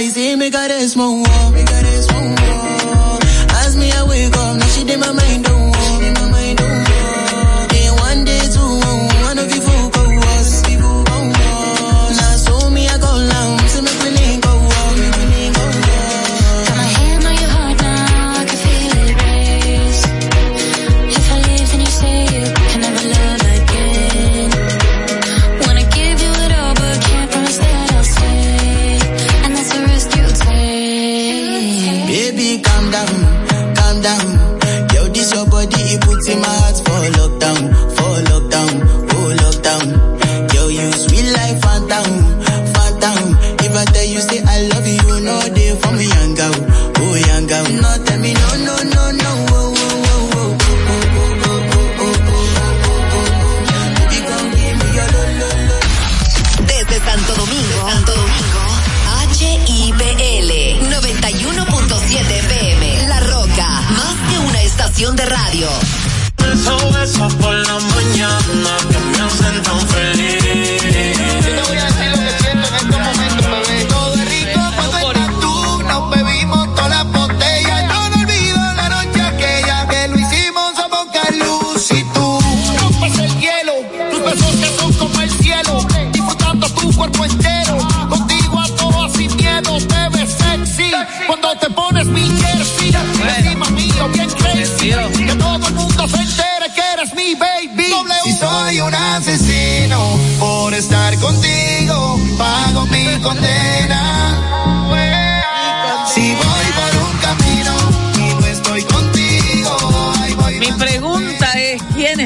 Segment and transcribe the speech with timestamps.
[0.00, 1.22] y si me cares, mon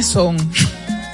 [0.01, 0.37] ¿quiénes son?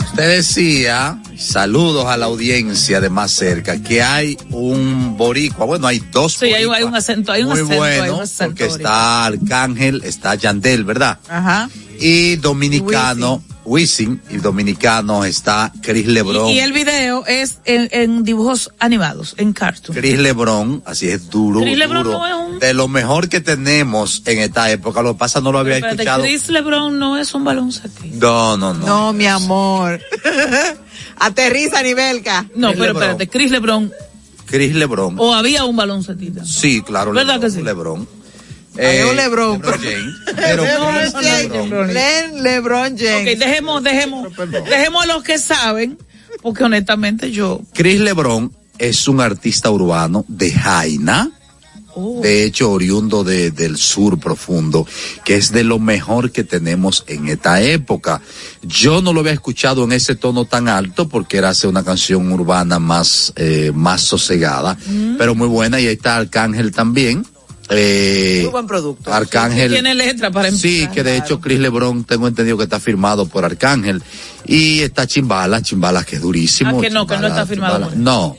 [0.07, 5.99] Usted decía, saludos a la audiencia de más cerca, que hay un boricua, bueno, hay
[6.13, 8.55] dos Sí, hay, un acento, hay un muy acento, hay un bueno, acento.
[8.55, 11.19] porque está Arcángel, está Yandel, ¿verdad?
[11.29, 11.69] Ajá.
[11.99, 16.49] Y dominicano, Wisin, y dominicano está Chris Lebron.
[16.49, 19.97] Y, y el video es en, en dibujos animados, en cartoon.
[19.97, 23.41] Chris Lebron, así es duro, Chris Lebron duro, no es un- de lo mejor que
[23.41, 25.03] tenemos en esta época.
[25.03, 26.23] Lo que pasa no lo había escuchado.
[26.23, 28.17] Chris LeBron no es un baloncetista.
[28.27, 28.87] No, no, no.
[28.87, 30.01] No, mi amor.
[31.19, 32.47] Aterriza, Nivelka.
[32.55, 33.03] No, Chris pero LeBron.
[33.11, 33.93] espérate, Chris LeBron,
[34.47, 35.17] Chris Lebron.
[35.19, 36.45] o había un baloncetista.
[36.45, 37.63] Sí, claro, ¿Verdad Lebron, que sí?
[37.63, 38.09] Lebron.
[38.79, 39.61] Había un Lebron.
[39.63, 40.15] James.
[40.25, 41.93] Chris Lebron.
[41.95, 43.35] Len LeBron James.
[43.35, 44.29] Ok, dejemos, dejemos,
[44.69, 45.99] dejemos a los que saben,
[46.43, 51.31] porque honestamente yo, Chris Lebron es un artista urbano de Jaina.
[51.99, 52.21] Oh.
[52.21, 54.87] De hecho, oriundo de, del sur profundo,
[55.25, 58.21] que es de lo mejor que tenemos en esta época.
[58.61, 62.31] Yo no lo había escuchado en ese tono tan alto porque era hacer una canción
[62.31, 65.17] urbana más, eh, más sosegada, Mm.
[65.17, 65.81] pero muy buena.
[65.81, 67.25] Y ahí está Arcángel también.
[67.69, 69.13] Eh, Muy buen producto.
[69.13, 69.73] Arcángel.
[69.73, 70.71] tiene letra para empezar.
[70.71, 74.03] Sí, que de hecho Chris Lebron tengo entendido que está firmado por Arcángel.
[74.47, 76.79] Y está Chimbala, Chimbala que es durísimo.
[76.79, 77.89] Ah, que no, que no Chimbala, está firmado Chimbala.
[77.95, 77.97] por.
[78.03, 78.37] No.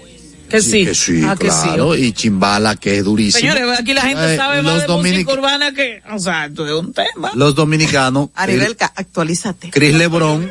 [0.49, 0.85] Que sí.
[0.85, 1.93] Que sí, Ah, que sí, claro.
[1.97, 3.51] Y Chimbala que es durísimo.
[3.51, 6.65] Señores, aquí la gente Eh, sabe más de dominic- música urbana que, o sea, esto
[6.65, 7.31] es un tema.
[7.35, 8.29] Los dominicanos.
[8.35, 9.71] A Nivelka, actualízate.
[9.71, 10.49] Chris Lebron.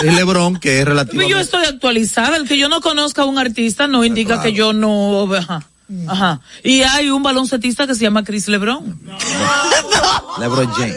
[0.00, 1.30] Chris Lebron que es relativamente.
[1.30, 4.72] yo estoy actualizada, el que yo no conozca a un artista no indica que yo
[4.72, 5.64] no, ajá.
[6.08, 6.40] Ajá.
[6.62, 9.00] Y hay un baloncetista que se llama Chris LeBron.
[10.40, 10.94] LeBron James.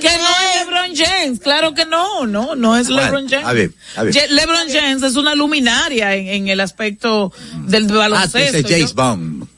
[0.00, 3.46] Que no es LeBron James, claro que no, no, no es Bueno, LeBron James.
[3.46, 4.14] a ver, a ver.
[4.14, 7.32] Je- LeBron James es una luminaria en, en el aspecto
[7.64, 8.58] del Ah, tú baloncesto.
[8.58, 9.48] dices James Bond.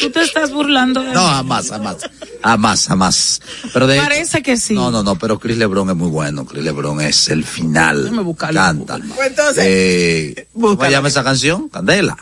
[0.00, 1.26] Tú te estás burlando de No, mí.
[1.34, 1.96] jamás, jamás.
[2.42, 3.40] Jamás, jamás.
[3.72, 4.74] Pero de hecho- Parece que sí.
[4.74, 6.44] No, no, no, pero Chris Lebron es muy bueno.
[6.44, 8.04] Chris Lebron es el final.
[8.04, 8.98] Déjame buscarlo, Canta.
[9.14, 11.68] Pues entonces, Eh, ¿Cómo se llama esa canción?
[11.68, 12.16] Candela.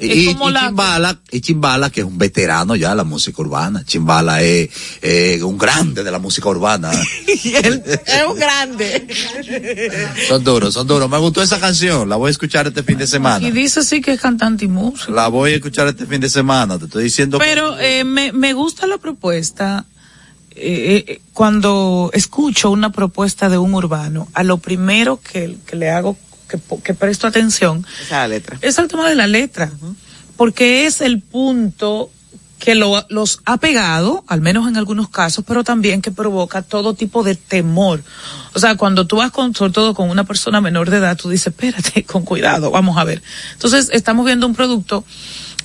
[0.00, 3.42] Y, como y la- Chimbala, y Chimbala, que es un veterano ya de la música
[3.42, 3.84] urbana.
[3.84, 4.70] Chimbala es
[5.42, 6.90] un grande de la música urbana.
[7.26, 9.06] Él es un grande.
[10.28, 11.08] son duros, son duros.
[11.10, 12.08] Me gustó esa canción.
[12.08, 13.46] La voy a escuchar este fin de semana.
[13.46, 15.12] Y dice sí que es cantante y músico.
[15.12, 16.78] La voy a escuchar este fin de semana.
[16.78, 19.84] Te estoy diciendo que- Pero eh, me, me gusta la propuesta.
[20.56, 25.88] eh, eh, cuando escucho una propuesta de un urbano, a lo primero que, que le
[25.90, 26.16] hago,
[26.58, 28.58] que, presto atención, Esa es la letra.
[28.60, 29.70] es al tema de la letra.
[30.36, 32.10] Porque es el punto
[32.58, 36.92] que lo- los ha pegado, al menos en algunos casos, pero también que provoca todo
[36.94, 38.02] tipo de temor.
[38.54, 41.30] O sea, cuando tú vas con, sobre todo con una persona menor de edad, tú
[41.30, 43.22] dices, espérate, con cuidado, vamos a ver.
[43.54, 45.04] Entonces, estamos viendo un producto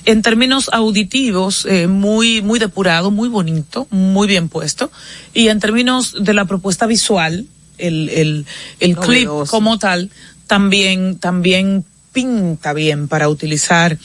[0.06, 4.90] en términos auditivos eh, muy muy depurado, muy bonito, muy bien puesto
[5.34, 7.44] y en términos de la propuesta visual,
[7.76, 8.46] el el
[8.80, 10.10] el clip como tal
[10.46, 11.84] también también
[12.16, 13.98] pinta bien para utilizar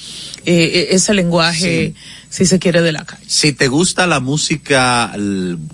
[0.45, 1.93] eh, ese lenguaje,
[2.29, 3.23] si se quiere, de la calle.
[3.25, 5.15] Si te gusta la música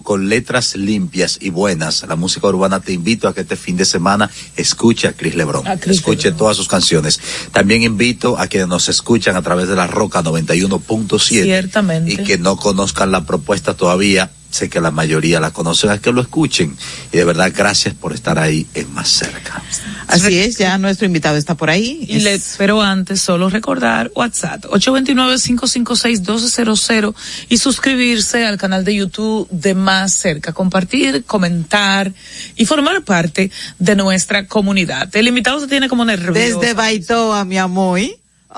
[0.04, 3.86] con letras limpias y buenas, la música urbana, te invito a que este fin de
[3.86, 5.68] semana escuche a Chris Lebron.
[5.68, 7.20] A Chris escuche todas sus canciones.
[7.52, 12.14] También invito a quienes nos escuchan a través de la Roca 91.7 Ciertamente.
[12.14, 14.30] y que no conozcan la propuesta todavía.
[14.58, 16.76] Sé que la mayoría la conocen, a que lo escuchen.
[17.14, 19.62] Y de verdad, gracias por estar ahí en Más Cerca.
[20.08, 22.04] Así es, ya nuestro invitado está por ahí.
[22.08, 27.14] Y le, Es- pero antes, solo recordar WhatsApp 829-556-1200
[27.50, 32.12] y suscribirse al canal de YouTube de Más Cerca, compartir, comentar
[32.56, 35.16] y formar parte de nuestra comunidad.
[35.16, 36.60] El invitado se tiene como nervioso.
[36.60, 38.00] Desde Baitoa, mi amor.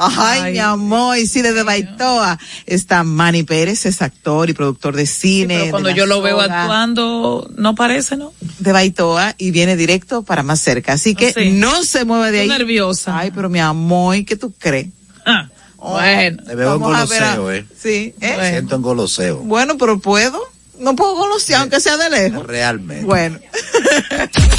[0.02, 1.64] Ay, Ay, mi amor, y sí, desde.
[1.64, 5.58] Baitoa está Manny Pérez, es actor y productor de Sí, cine.
[5.60, 8.32] pero cuando de yo lo veo actuando, no parece, ¿no?
[8.60, 10.94] De Baitoa y viene directo para más cerca.
[10.94, 11.52] Así que Sí.
[11.52, 12.48] no se mueve de ahí.
[12.48, 13.18] Estoy nerviosa.
[13.18, 14.88] Ay, pero mi amor, ¿qué tú crees?
[15.26, 15.50] Ah,
[15.82, 16.44] Oh, bueno.
[16.44, 17.66] Te veo en goloseo, eh.
[17.82, 18.34] Sí, ¿eh?
[18.36, 18.50] Bueno.
[18.50, 19.38] Siento en goloseo.
[19.38, 20.38] Bueno, pero puedo.
[20.78, 22.46] No puedo golosear, aunque sea de lejos.
[22.46, 23.06] Realmente.
[23.06, 23.40] Bueno.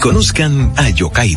[0.00, 1.36] Conozcan a Yokairi.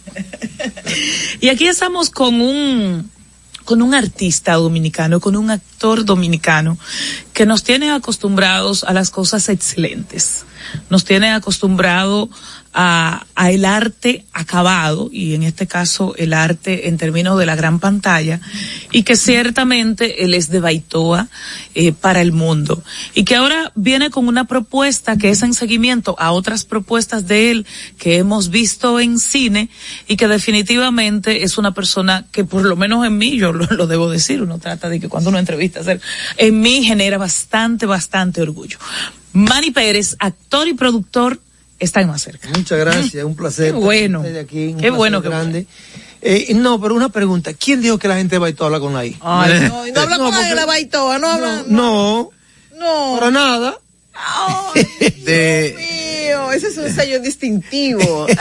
[1.41, 3.09] y aquí estamos con un
[3.65, 6.77] con un artista dominicano, con un actor dominicano
[7.31, 10.45] que nos tiene acostumbrados a las cosas excelentes,
[10.89, 12.29] nos tiene acostumbrado
[12.73, 17.79] a, el arte acabado y en este caso el arte en términos de la gran
[17.79, 18.39] pantalla
[18.91, 21.27] y que ciertamente él es de Baitoa
[21.73, 26.15] eh, para el mundo y que ahora viene con una propuesta que es en seguimiento
[26.19, 27.65] a otras propuestas de él
[27.97, 29.69] que hemos visto en cine
[30.07, 33.87] y que definitivamente es una persona que por lo menos en mí, yo lo, lo
[33.87, 35.99] debo decir, uno trata de que cuando uno entrevista hacer,
[36.37, 38.77] en mí genera bastante, bastante orgullo.
[39.33, 41.39] Manny Pérez, actor y productor,
[41.81, 42.47] está en más cerca.
[42.49, 43.73] Muchas gracias, un placer.
[43.73, 44.23] Qué bueno.
[44.23, 45.67] estar aquí, un Qué bueno, qué grande.
[46.21, 47.53] Eh, no, pero una pregunta.
[47.53, 49.17] ¿Quién dijo que la gente de Baitoa habla con la I?
[49.21, 51.63] Ay, no, y no habla con nadie de la Baitoa, no habla.
[51.67, 52.29] No,
[52.77, 53.15] No.
[53.15, 53.77] Para nada.
[55.25, 58.27] De, Mío, ese es un sello distintivo.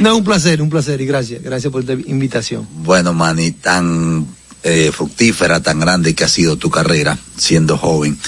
[0.00, 2.66] No, un placer, un placer y gracias, gracias por la invitación.
[2.78, 4.26] bueno, Manny, tan
[4.64, 8.18] eh, fructífera, tan grande que ha sido tu carrera, siendo joven,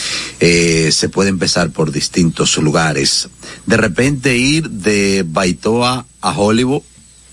[0.41, 3.29] eh, se puede empezar por distintos lugares.
[3.67, 6.83] De repente ir de Baitoa a Hollywood,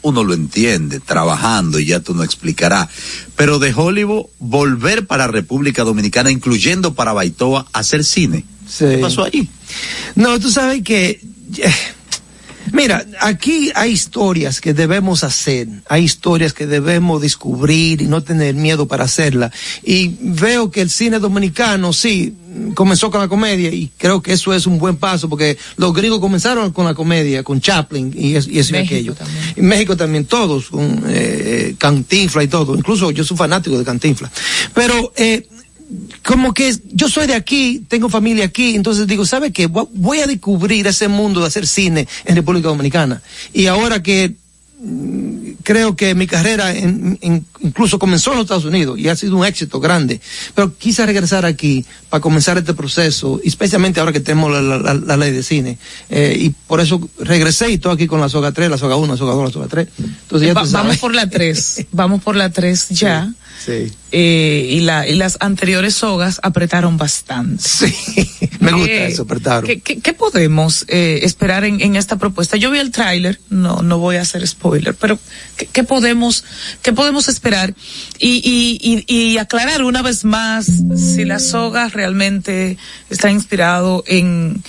[0.03, 2.89] uno lo entiende, trabajando y ya tú no explicarás.
[3.35, 8.45] Pero de Hollywood, volver para República Dominicana, incluyendo para Baitoa, hacer cine.
[8.77, 9.49] ¿Qué pasó ahí?
[10.15, 11.21] No, tú sabes que,
[11.57, 11.73] eh,
[12.71, 18.55] mira, aquí hay historias que debemos hacer, hay historias que debemos descubrir y no tener
[18.55, 19.51] miedo para hacerla.
[19.83, 22.33] Y veo que el cine dominicano, sí,
[22.75, 26.19] comenzó con la comedia y creo que eso es un buen paso porque los gringos
[26.19, 29.13] comenzaron con la comedia, con Chaplin y, es- y eso y México aquello.
[29.15, 29.65] también.
[29.67, 32.75] México también todos, con eh, Cantinfla y todo.
[32.75, 34.29] Incluso yo soy fanático de Cantinfla.
[34.73, 35.47] Pero eh,
[36.23, 39.67] como que yo soy de aquí, tengo familia aquí, entonces digo, ¿sabe qué?
[39.69, 43.21] Vo- Voy a descubrir ese mundo de hacer cine en República Dominicana.
[43.53, 44.35] Y ahora que
[45.63, 49.37] creo que mi carrera en- en- incluso comenzó en los Estados Unidos y ha sido
[49.37, 50.19] un éxito grande,
[50.55, 54.93] pero quise regresar aquí para comenzar este proceso, especialmente ahora que tenemos la, la- la-
[54.95, 55.77] la ley de cine.
[56.09, 59.13] Eh, y por eso regresé y estoy aquí con la soga 3, la soga 1,
[59.13, 59.87] la soga 2, la soga 3.
[59.99, 61.85] Entonces ya Va- tú vamos por la 3.
[61.91, 63.31] vamos por la 3 ya.
[63.63, 63.91] Sí.
[64.11, 67.61] Eh, y, la, y las anteriores sogas apretaron bastante.
[67.63, 67.93] Sí,
[68.59, 69.65] me gusta Eh, eso, apretaron.
[69.67, 72.57] ¿Qué, qué- qué podemos eh, esperar en, en esta propuesta?
[72.57, 75.19] Yo vi el tráiler, no, no voy a hacer spoiler, pero
[75.71, 76.43] ¿qué, podemos,
[76.81, 77.73] qué podemos esperar?
[78.19, 82.77] Y, y, y, y aclarar una vez más si la soga realmente
[83.09, 84.63] está inspirado en,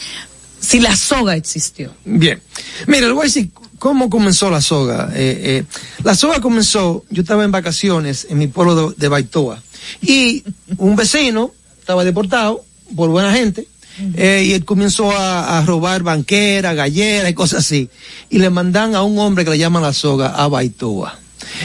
[0.60, 1.92] si la soga existió.
[2.04, 2.40] Bien.
[2.86, 5.10] Mira, le voy a decir cómo comenzó la soga.
[5.14, 5.64] Eh, eh,
[6.04, 9.62] la soga comenzó, yo estaba en vacaciones en mi pueblo de, de Baitoa
[10.00, 10.44] y
[10.78, 13.66] un vecino estaba deportado por buena gente
[14.14, 17.88] eh, y él comenzó a, a robar banquera, gallera y cosas así.
[18.30, 21.18] Y le mandan a un hombre que le llaman la soga a Baitoa.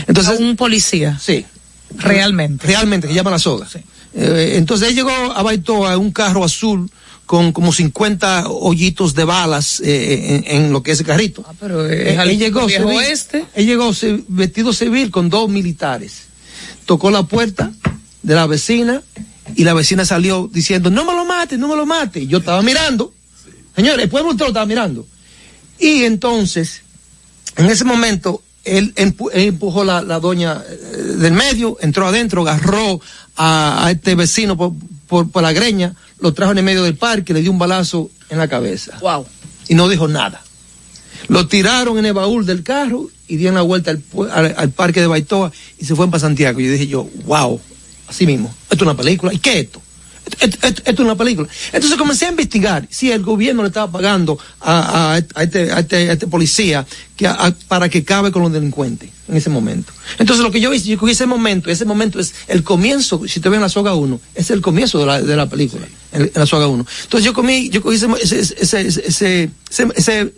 [0.07, 1.17] Entonces, un policía.
[1.21, 1.45] Sí.
[1.97, 2.67] Realmente.
[2.67, 3.67] Realmente, que llama la soga.
[4.13, 6.89] Eh, entonces él llegó a Baitoa en un carro azul
[7.25, 11.43] con como 50 hoyitos de balas eh, en, en lo que es el carrito.
[11.59, 13.45] pero es al él llegó, civil- oeste.
[13.53, 13.91] él llegó
[14.29, 16.23] vestido civil con dos militares.
[16.85, 17.71] Tocó la puerta
[18.23, 19.01] de la vecina
[19.55, 22.27] y la vecina salió diciendo, no me lo mate, no me lo mate.
[22.27, 23.13] Yo estaba mirando.
[23.75, 25.05] Señores, el pueblo entero estaba mirando.
[25.79, 26.81] Y entonces,
[27.55, 30.75] en ese momento, él, empu- él empujó la, la doña eh,
[31.17, 32.99] del medio, entró adentro, agarró
[33.35, 34.73] a, a este vecino por,
[35.07, 38.09] por, por la greña, lo trajo en el medio del parque, le dio un balazo
[38.29, 38.97] en la cabeza.
[39.01, 39.25] Wow.
[39.69, 40.43] Y no dijo nada.
[41.29, 44.01] Lo tiraron en el baúl del carro y dieron la vuelta al,
[44.31, 46.59] al- al parque de Baitoa y se fueron para Santiago.
[46.59, 47.59] Y yo dije yo, wow,
[48.07, 49.33] así mismo, esto es una película.
[49.33, 49.81] ¿Y qué es esto?
[50.41, 51.47] Esto, esto- esto es una película.
[51.71, 55.79] Entonces comencé a investigar si el gobierno le estaba pagando a, a- a este, a,
[55.79, 56.85] este, a este policía
[57.15, 57.29] que,
[57.69, 59.93] para que cabe con los delincuentes en ese momento.
[60.19, 63.39] Entonces lo que yo hice, yo cogí ese momento, ese momento es el comienzo, si
[63.39, 66.23] te ven en la soga 1, es el comienzo de la, de la película, en,
[66.23, 66.85] en la soga 1.
[67.03, 70.33] Entonces yo comí, yo cogí ese, ese, ese, ese, ese, ese- ese-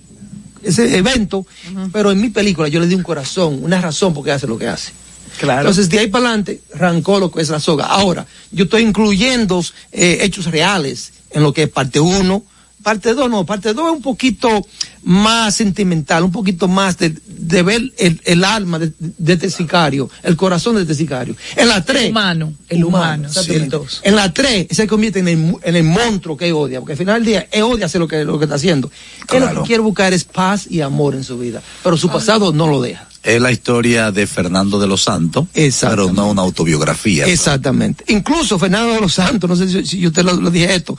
[0.61, 1.47] ese evento,
[1.93, 4.57] pero en mi película yo le di un corazón, una razón por qué hace lo
[4.57, 4.91] que hace.
[5.39, 5.61] Claro.
[5.61, 7.85] Entonces, de ahí para adelante, arrancó lo que es la soga.
[7.85, 12.43] Ahora, yo estoy incluyendo eh, hechos reales en lo que es parte 1.
[12.81, 14.65] Parte 2 no, parte 2 es un poquito
[15.03, 20.09] más sentimental, un poquito más de, de ver el, el alma de, de este sicario,
[20.23, 21.35] el corazón de este sicario.
[21.57, 22.03] En la 3.
[22.05, 23.63] El humano, el humano, sí, exactamente.
[23.65, 23.99] el dos.
[24.03, 26.97] En la 3 se convierte en el, mu- en el monstruo que odia, porque al
[26.97, 28.89] final del día, él odia hacer lo que, lo que está haciendo.
[29.33, 32.53] Él lo que quiere buscar es paz y amor en su vida, pero su pasado
[32.53, 33.08] no lo deja.
[33.35, 35.45] Es la historia de Fernando de los Santos,
[35.81, 37.25] pero no una autobiografía.
[37.25, 38.03] Exactamente.
[38.07, 40.97] Incluso Fernando de los Santos, no sé si, si yo te lo, lo dije esto.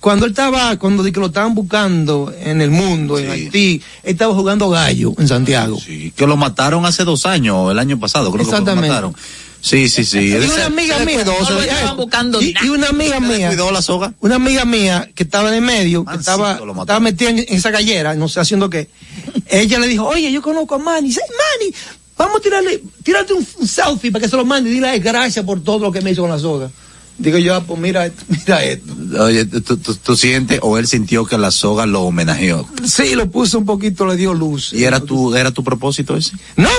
[0.00, 4.70] Cuando él estaba, cuando lo estaban buscando en el mundo, en Haití, él estaba jugando
[4.70, 5.78] gallo en Santiago.
[5.78, 9.14] Sí, que lo mataron hace dos años, el año pasado, creo que lo mataron.
[9.60, 10.18] Sí, sí, sí.
[10.18, 13.82] Y una amiga se mía, no estaban buscando y, y una amiga mía, cuidó la
[13.82, 14.14] soga?
[14.20, 17.70] una amiga mía que estaba en el medio, que estaba, estaba metida en, en esa
[17.70, 18.88] gallera, no sé haciendo qué.
[19.48, 21.08] Ella le dijo, oye, yo conozco a Manny.
[21.08, 21.74] Dice, Manny,
[22.16, 25.00] vamos a tirarle, tírate un, un selfie para que se lo mande y dile "Ay,
[25.00, 26.70] gracias por todo lo que me hizo con la soga.
[27.18, 28.94] Digo yo, ah, pues mira, esto, mira esto.
[29.18, 32.66] Oye, ¿tú, tú, tú sientes o él sintió que la soga lo homenajeó?
[32.86, 34.72] Sí, lo puso un poquito, le dio luz.
[34.72, 36.32] ¿Y era tu, era tu propósito ese?
[36.56, 36.70] No,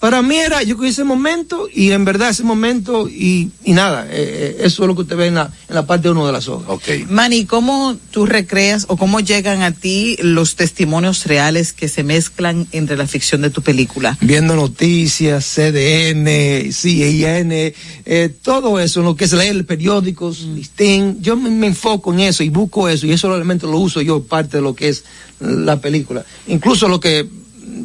[0.00, 4.06] Para mí era, yo cogí ese momento y en verdad ese momento y, y nada,
[4.06, 6.32] eh, eh, eso es lo que usted ve en la, en la parte uno de
[6.32, 6.70] las hojas.
[6.70, 7.10] Ok.
[7.10, 12.66] Manny, ¿cómo tú recreas o cómo llegan a ti los testimonios reales que se mezclan
[12.72, 14.16] entre la ficción de tu película?
[14.22, 21.50] Viendo noticias, CDN, CIN, eh, todo eso, lo que es leer periódicos, listín, yo me,
[21.50, 24.62] me enfoco en eso y busco eso y eso realmente lo uso yo parte de
[24.62, 25.04] lo que es
[25.40, 26.24] la película.
[26.46, 27.28] Incluso lo que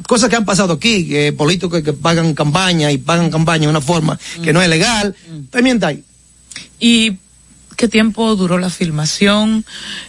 [0.07, 3.81] cosas que han pasado aquí, que políticos que pagan campaña y pagan campaña de una
[3.81, 5.15] forma que no es legal,
[5.49, 6.03] también está ahí.
[6.79, 7.13] ¿Y
[7.75, 9.65] qué tiempo duró la filmación?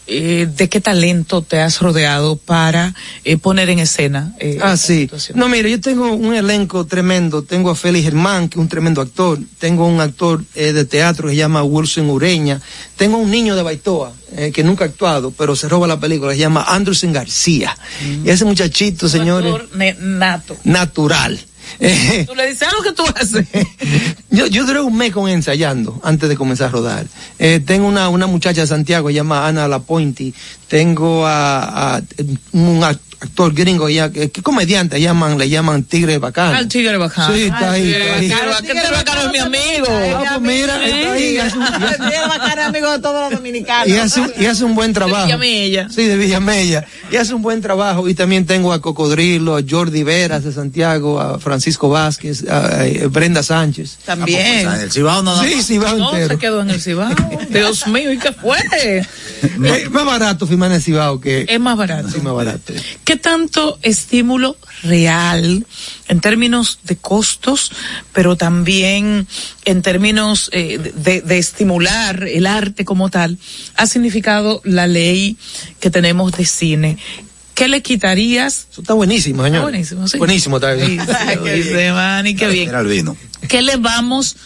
[0.07, 2.95] Eh, ¿De qué talento te has rodeado para
[3.25, 4.33] eh, poner en escena?
[4.39, 5.01] eh, Ah, sí.
[5.01, 5.39] situación?
[5.39, 7.43] No, mire, yo tengo un elenco tremendo.
[7.43, 9.39] Tengo a Félix Germán, que es un tremendo actor.
[9.59, 12.61] Tengo un actor eh, de teatro que se llama Wilson Ureña.
[12.97, 16.33] Tengo un niño de Baitoa, eh, que nunca ha actuado, pero se roba la película.
[16.33, 17.77] Se llama Anderson García.
[18.25, 19.69] Y ese muchachito, señores, Actor
[20.01, 20.57] nato.
[20.65, 21.39] natural.
[21.81, 23.47] Eh, Tú le dices algo que tú haces.
[24.31, 27.07] yo, yo duré un mes con ensayando antes de comenzar a rodar.
[27.39, 30.33] Eh, tengo una, una muchacha de Santiago, se llama Ana Lapointi.
[30.69, 32.03] Tengo a, a
[32.53, 32.83] un
[33.21, 36.57] actor gringo, ya, que, que comediante, llaman, le llaman Tigre Bacano.
[36.57, 37.35] Al tigre bacano.
[37.35, 38.29] Sí, está ahí, está ahí.
[38.67, 39.87] Que tigre bacano es mi amigo.
[39.89, 41.57] Ah, pues mira, está ahí, y hace-
[42.67, 43.87] amigo de todos los dominicanos.
[43.89, 45.25] y hace, un- y hace un buen trabajo.
[45.27, 45.89] Villamella.
[45.89, 46.85] Sí, de Villamella.
[47.13, 48.09] Y hace un buen trabajo.
[48.09, 53.09] Y también tengo a Cocodrilo, a Jordi Veras de Santiago, a Francisco Vázquez, a, a
[53.09, 53.99] Brenda Sánchez.
[54.05, 54.69] También.
[54.69, 55.47] En el Cibao más.
[55.65, 56.39] Sí, va No, se entero.
[56.39, 57.15] quedó en el Cibao.
[57.51, 58.59] Dios mío, ¿y qué fue?
[59.67, 61.47] Eh, más barato firmar en Cibao que...
[61.49, 62.09] Es más barato.
[62.11, 62.73] Sí, más barato.
[63.05, 65.67] ¿Qué tanto estímulo real
[66.09, 67.73] en términos de costos,
[68.13, 69.27] pero también
[69.65, 73.39] en términos eh, de, de estimular el arte como tal,
[73.75, 75.37] ha significado la ley
[75.81, 76.99] que tenemos de cine?
[77.57, 78.67] ¿Qué le quitarías?
[78.71, 79.57] Eso está buenísimo, señor.
[79.57, 80.19] Está buenísimo, sí.
[80.19, 81.01] Buenísimo, está bien.
[81.01, 82.75] sí, dice Manny, qué bien.
[82.75, 83.17] El vino.
[83.49, 84.37] ¿Qué le vamos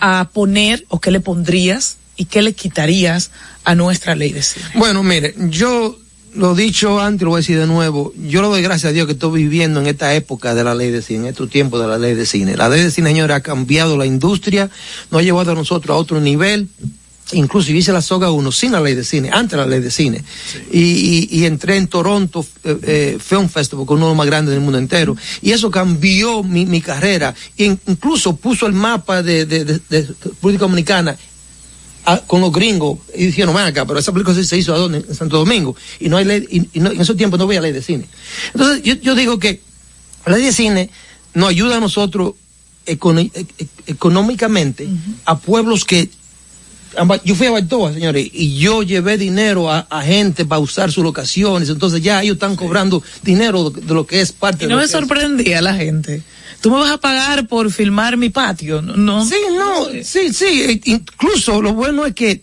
[0.00, 3.30] a poner o qué le pondrías y qué le quitarías
[3.70, 4.66] a nuestra ley de cine?
[4.74, 5.98] Bueno, mire, yo
[6.34, 8.12] lo dicho antes, lo voy a decir de nuevo.
[8.28, 10.90] Yo le doy gracias a Dios que estoy viviendo en esta época de la ley
[10.90, 12.56] de cine, en estos tiempos de la ley de cine.
[12.56, 14.70] La ley de cine, señores, ha cambiado la industria,
[15.10, 16.68] nos ha llevado a nosotros a otro nivel.
[17.32, 19.90] Incluso hice la soga 1 sin la ley de cine, antes de la ley de
[19.90, 20.24] cine.
[20.72, 24.26] Y, y- y entré en Toronto eh, eh, Film Festival, con uno de los más
[24.26, 25.14] grandes del mundo entero.
[25.42, 27.34] Y eso cambió mi, mi carrera.
[27.58, 31.18] E in- incluso puso el mapa de, de, de- de República Dominicana
[32.12, 35.04] a- con los gringos y dijeron, ven acá, pero esa película se hizo ¿a dónde?
[35.08, 35.76] En Santo Domingo.
[36.00, 38.06] Y no hay ley, y, y no- en esos tiempos no había ley de cine.
[38.54, 39.60] Entonces, yo, yo digo que
[40.26, 40.90] la ley de cine
[41.34, 42.34] nos ayuda a nosotros
[42.86, 43.46] e- e-
[43.86, 44.88] económicamente
[45.26, 46.08] a pueblos que
[47.24, 51.04] yo fui a Baitoa, señores, y yo llevé dinero a, a gente para usar sus
[51.04, 54.68] locaciones, entonces ya ellos están cobrando dinero de, de lo que es parte Y de
[54.72, 56.22] no lo me que es- sorprendía la gente.
[56.60, 58.96] Tú me vas a pagar por filmar mi patio, ¿no?
[58.96, 59.24] no.
[59.24, 62.42] Sí, no, sí, sí, e- incluso lo bueno es que,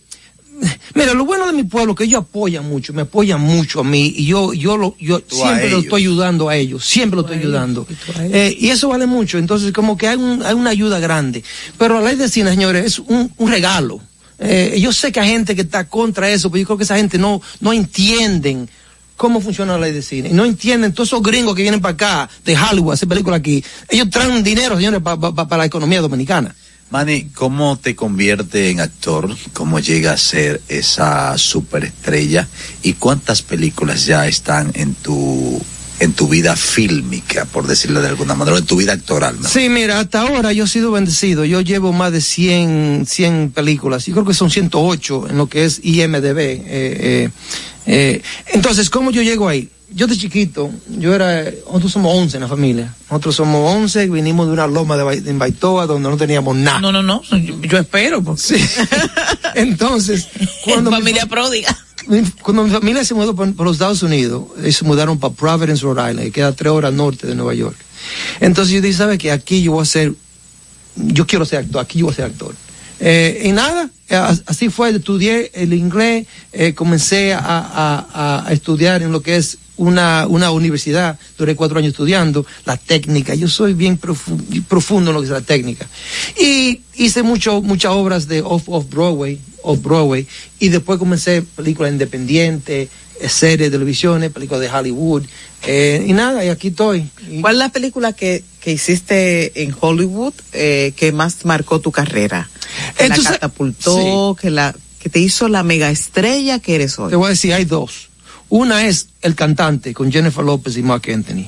[0.94, 3.84] mira, lo bueno de mi pueblo es que ellos apoyan mucho, me apoyan mucho a
[3.84, 7.22] mí y yo, yo, lo, yo Tú siempre lo estoy ayudando a ellos, siempre lo
[7.22, 7.86] estoy ayudando.
[8.32, 11.44] Eh, y eso vale mucho, entonces como que hay, un- hay una ayuda grande.
[11.76, 14.00] Pero la ley de cine, señores, es un, un regalo.
[14.38, 16.96] Eh, yo sé que hay gente que está contra eso, pero yo creo que esa
[16.96, 18.68] gente no, no entienden
[19.16, 20.28] cómo funciona la ley de cine.
[20.30, 23.40] Y no entienden todos esos gringos que vienen para acá, de Hollywood, a hacer películas
[23.40, 23.64] aquí.
[23.88, 26.54] Ellos traen dinero, señores, pa- pa- pa- para la economía dominicana.
[26.90, 29.34] Manny, ¿cómo te convierte en actor?
[29.52, 32.46] ¿Cómo llega a ser esa superestrella?
[32.82, 35.60] ¿Y cuántas películas ya están en tu
[35.98, 39.40] en tu vida fílmica, por decirlo de alguna manera, o en tu vida actoral?
[39.40, 39.48] ¿no?
[39.48, 41.44] Sí, mira, hasta ahora yo he sido bendecido.
[41.46, 44.04] Yo llevo más de 100, 100 películas.
[44.04, 46.38] Yo creo que son 108 en lo que es IMDB.
[46.38, 47.30] Eh, eh,
[47.86, 48.22] eh.
[48.52, 49.68] Entonces, ¿cómo yo llego ahí?
[49.94, 52.94] Yo de chiquito, yo era, nosotros somos 11 en la familia.
[53.08, 56.80] Nosotros somos 11, vinimos de una loma de, de Baitoa donde no teníamos nada.
[56.80, 58.20] No, no, no, yo, yo espero.
[58.22, 58.42] Porque...
[58.42, 58.56] Sí.
[59.54, 60.26] Entonces,
[60.64, 61.76] cuando mi familia pródiga.
[62.08, 65.32] mi- cuando mi familia se mudó por, por los Estados Unidos, ellos se mudaron para
[65.34, 67.76] Providence, Rhode Island, que queda tres horas norte de Nueva York.
[68.40, 69.30] Entonces yo dije, ¿sabes qué?
[69.32, 70.12] Aquí yo voy a ser,
[70.96, 72.54] yo quiero ser actor, aquí yo voy a ser actor.
[73.00, 78.52] Eh, y nada, eh, as- así fue, estudié el inglés, eh, comencé a, a- a
[78.52, 83.48] estudiar en lo que es una, una universidad, duré cuatro años estudiando la técnica, yo
[83.48, 85.86] soy bien profu- profundo en lo que es la técnica.
[86.38, 90.26] Y hice mucho, muchas obras de off, off Broadway, off Broadway,
[90.58, 92.88] y después comencé películas independientes,
[93.20, 95.24] eh, series de televisiones, películas de Hollywood,
[95.66, 97.08] eh, y nada, y aquí estoy.
[97.30, 101.90] Y- ¿Cuál es la película que, que hiciste en Hollywood eh, que más marcó tu
[101.92, 102.48] carrera?
[102.96, 107.10] Que la Entonces- catapultó, que la que te hizo la mega estrella que eres hoy.
[107.10, 108.05] Te voy a decir, hay dos.
[108.48, 111.46] Una es El Cantante con Jennifer López y Mark Anthony.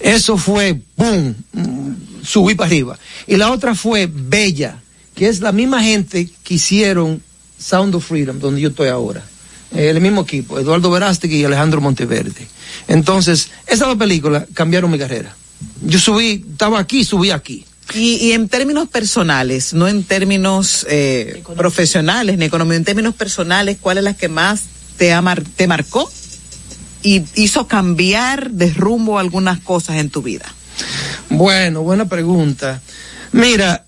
[0.00, 1.34] Eso fue, boom,
[2.22, 2.98] subí para arriba.
[3.26, 4.80] Y la otra fue Bella,
[5.14, 7.22] que es la misma gente que hicieron
[7.58, 9.24] Sound of Freedom, donde yo estoy ahora.
[9.74, 12.46] Eh, el mismo equipo, Eduardo Verástegui y Alejandro Monteverde.
[12.86, 15.34] Entonces, esas dos películas cambiaron mi carrera.
[15.82, 17.64] Yo subí, estaba aquí, subí aquí.
[17.94, 23.78] Y, y en términos personales, no en términos eh, profesionales ni económicos, en términos personales,
[23.80, 24.62] ¿cuál es la que más
[24.96, 26.10] te, ha mar- te marcó
[27.06, 30.46] y hizo cambiar de rumbo algunas cosas en tu vida?
[31.30, 32.80] Bueno, buena pregunta.
[33.30, 33.84] Mira,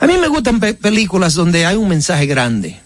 [0.00, 2.80] a mí me gustan pe- películas donde hay un mensaje grande,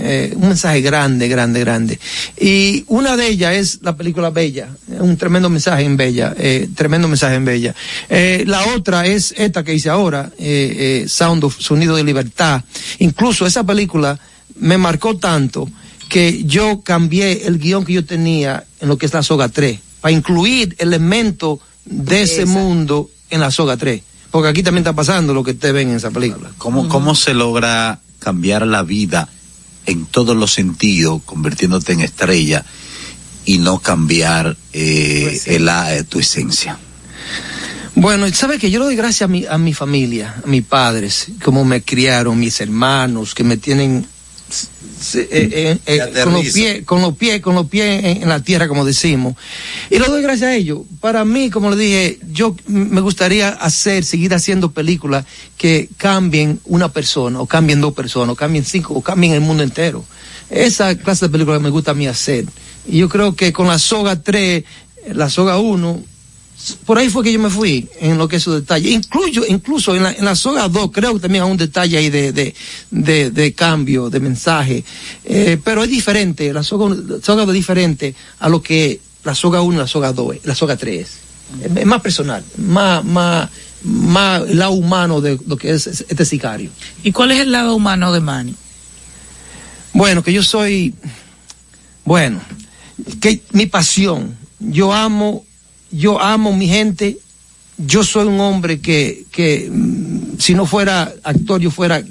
[0.00, 1.98] eh, un mensaje grande, grande, grande.
[2.40, 4.68] Y una de ellas es la película Bella,
[5.00, 7.74] un tremendo mensaje en Bella, eh, tremendo mensaje en Bella.
[8.08, 10.30] Eh, la otra es esta que hice ahora,
[11.06, 12.62] Sound of Sonido de Libertad.
[13.00, 14.18] Incluso esa película
[14.60, 15.68] me marcó tanto
[16.08, 19.78] que yo cambié el guion que yo tenía en lo que es la soga 3,
[20.00, 24.02] para incluir elementos de ese mundo en la soga 3.
[24.30, 26.50] Porque aquí también está pasando lo que ustedes ven en esa película.
[26.58, 29.28] ¿Cómo, ¿Cómo se logra cambiar la vida
[29.86, 32.64] en todos los sentidos, convirtiéndote en estrella
[33.46, 36.78] y no cambiar eh, el, eh, tu esencia?
[37.94, 41.28] Bueno, ¿sabe que Yo le doy gracias a mi, a mi familia, a mis padres,
[41.42, 44.06] cómo me criaron, mis hermanos, que me tienen
[44.48, 48.28] se- eh, eh, eh, con los pies, con los pies, con los pies en, en
[48.28, 49.34] la tierra, como decimos.
[49.90, 50.80] Y le doy gracias a ellos.
[51.00, 55.24] Para mí, como le dije, yo me gustaría hacer, seguir haciendo películas
[55.56, 59.62] que cambien una persona, o cambien dos personas, o cambien cinco, o cambien el mundo
[59.62, 60.04] entero.
[60.50, 62.46] Esa clase de películas me gusta a mí hacer.
[62.86, 64.64] Y yo creo que con la soga 3,
[65.12, 66.00] la soga 1,
[66.84, 68.90] por ahí fue que yo me fui en lo que es su detalle.
[68.90, 72.10] Incluyo, incluso en la, en la soga 2 creo que también hay un detalle ahí
[72.10, 72.54] de, de,
[72.90, 74.84] de, de cambio, de mensaje.
[75.24, 79.34] Eh, pero es diferente, la soga, la soga 2 es diferente a lo que la
[79.34, 81.08] soga 1 y la soga 2, es, la soga 3 es.
[81.64, 83.48] Es- Es más personal, más, más,
[83.82, 86.70] más el lado humano de lo que es este sicario.
[87.02, 88.54] ¿Y cuál es el lado humano de Manny?
[89.94, 90.94] Bueno, que yo soy,
[92.04, 92.40] bueno,
[93.20, 95.44] que mi pasión, yo amo,
[95.90, 97.18] yo amo mi gente,
[97.76, 102.02] yo soy un hombre que, que mm, si no fuera actor, yo fuera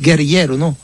[0.00, 0.76] guerrillero, ¿no?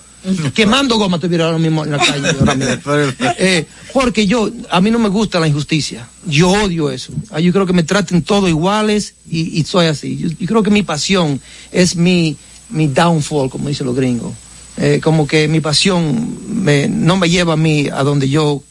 [0.55, 2.29] Quemando goma estuviera ahora mismo en la calle.
[2.41, 2.75] ahora mismo.
[3.39, 6.09] Eh, porque yo, a mí no me gusta la injusticia.
[6.27, 7.13] Yo odio eso.
[7.31, 10.17] Ah, Yo creo que me traten todos iguales y, y soy así.
[10.17, 12.37] Yo, yo creo que mi pasión es mi,
[12.71, 14.33] mi downfall, como dicen los gringos.
[14.77, 18.63] Eh, como que mi pasión me, no me lleva a mí a donde yo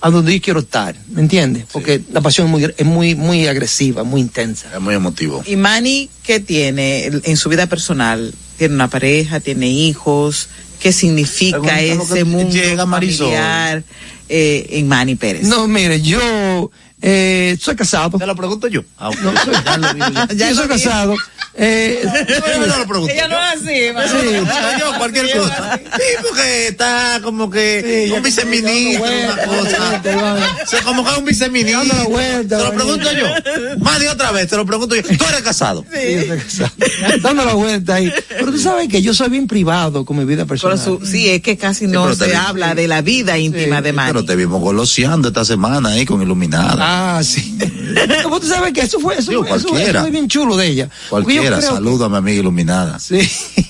[0.00, 1.64] a donde yo quiero estar, ¿me entiendes?
[1.72, 4.68] Porque la pasión es muy, es muy, muy agresiva, muy intensa.
[4.72, 5.42] Es muy emotivo.
[5.46, 8.32] ¿Y Manny qué tiene en su vida personal?
[8.56, 9.40] ¿Tiene una pareja?
[9.40, 10.48] ¿Tiene hijos?
[10.80, 13.82] ¿Qué significa ese mundo llega, familiar
[14.28, 15.42] eh, en Manny Pérez?
[15.42, 16.70] No, mire, yo
[17.02, 18.18] eh, soy casado.
[18.18, 18.82] Te lo pregunto yo.
[18.98, 19.10] Ah.
[19.22, 20.84] No, soy, Ya yo lo soy vi.
[20.84, 21.16] casado.
[21.60, 23.12] Eh, Yo no lo pregunto.
[23.12, 25.80] Ella no es así, Sí, yo cualquier cosa.
[25.96, 30.02] Sí, porque está como que Sí, un viceministro, te- una cosa.
[30.62, 31.78] O sea, como que es un viceministro.
[31.80, 33.78] Dando la vuelta, Te lo pregunto yo.
[33.80, 35.02] Más de otra vez, te lo pregunto yo.
[35.02, 35.84] Tú eres casado.
[35.92, 36.70] Sí, yo soy casado.
[37.22, 38.12] Dando la vuelta ahí.
[38.28, 40.78] Pero tú sabes que yo soy bien privado con mi vida Pero personal.
[40.78, 43.92] su- sí, es que casi no te se vi- habla de la vida íntima de
[43.92, 44.12] Manny.
[44.12, 46.76] Pero te vimos goloseando esta semana ahí con Iluminada.
[47.18, 47.58] Ah, sí.
[48.22, 49.98] Como tú sabes que eso fue, eso, Digo, fue, eso, cualquiera.
[50.00, 50.88] eso fue bien chulo de ella.
[51.10, 52.98] Porque yo Cualquiera, creo que- saluda a mi amiga Iluminada.
[52.98, 53.18] Sí.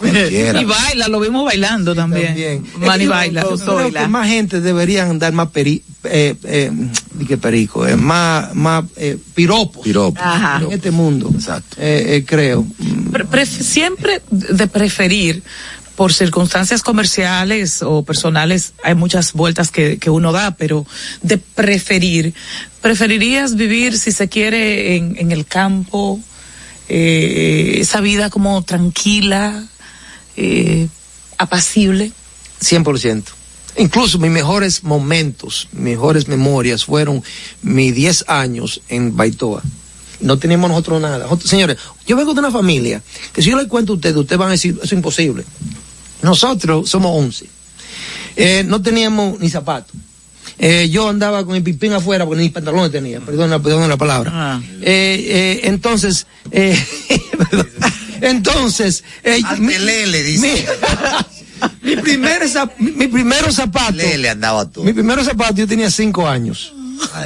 [0.01, 2.27] Y baila, lo vimos bailando también.
[2.29, 2.65] También.
[2.65, 3.43] Yo baila.
[3.43, 6.71] Creo que más gente deberían dar más peri, eh, eh,
[7.15, 10.21] di que perico, eh, más, más eh, piropos Piropo.
[10.23, 10.61] Ajá.
[10.65, 11.31] en este mundo.
[11.35, 11.77] Exacto.
[11.79, 12.65] Eh, eh, creo.
[13.13, 15.43] Pre- pref- siempre de preferir
[15.97, 20.87] por circunstancias comerciales o personales hay muchas vueltas que, que uno da, pero
[21.23, 22.35] de preferir,
[22.81, 26.21] preferirías vivir si se quiere en, en el campo,
[26.89, 29.67] eh, esa vida como tranquila,
[30.37, 30.89] eh,
[31.37, 32.13] apacible.
[32.61, 33.25] 100%.
[33.77, 37.23] Incluso mis mejores momentos, mejores memorias fueron
[37.63, 39.63] mis 10 años en Baitoa.
[40.21, 41.29] No teníamos nosotros nada.
[41.45, 44.49] Señores, yo vengo de una familia que si yo les cuento a ustedes, ustedes van
[44.49, 45.45] a decir, es imposible.
[46.23, 47.47] Nosotros somos 11.
[48.35, 49.95] Eh, no teníamos ni zapatos.
[50.59, 54.31] Eh, yo andaba con el pipín afuera porque ni pantalones tenía, perdón, perdón la palabra.
[54.35, 54.61] Ah.
[54.81, 56.27] Eh, eh, entonces,
[58.21, 59.05] entonces,
[59.59, 60.67] mi- pelele, dice.
[61.83, 64.83] mi, mi primer zap- mi, mi primero zapato, Lele andaba tú.
[64.85, 66.73] mi primero zapato yo tenía cinco años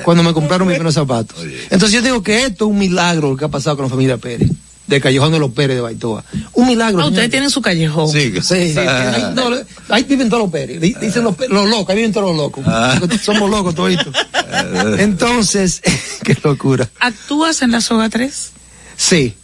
[0.05, 1.37] cuando me compraron mis primeros zapatos.
[1.71, 4.17] Entonces yo digo que esto es un milagro lo que ha pasado con la familia
[4.19, 4.51] Pérez,
[4.87, 6.25] de Callejón de los Pérez de Baitoa.
[6.55, 7.03] Un milagro.
[7.03, 8.09] Ah, ustedes tienen su callejón.
[8.11, 9.51] Sí, Sí, sí, ahí, no,
[9.89, 12.65] ahí viven todos los Pérez, di- dicen los, locos, ahí viven todos los locos.
[12.67, 13.01] Ah.
[13.23, 14.15] Somos locos toditos.
[14.99, 15.81] Entonces,
[16.25, 16.89] qué locura.
[17.01, 18.51] ¿Actúas en la soga 3?
[18.97, 19.35] Sí,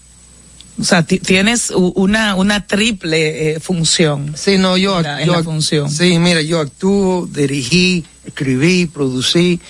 [0.80, 4.34] O sea, ti- tienes una, una triple eh, función.
[4.36, 5.90] Sí, no, yo, en la, en yo la ac- función.
[5.90, 9.60] Sí, mira, yo actúo, dirigí, escribí, producí.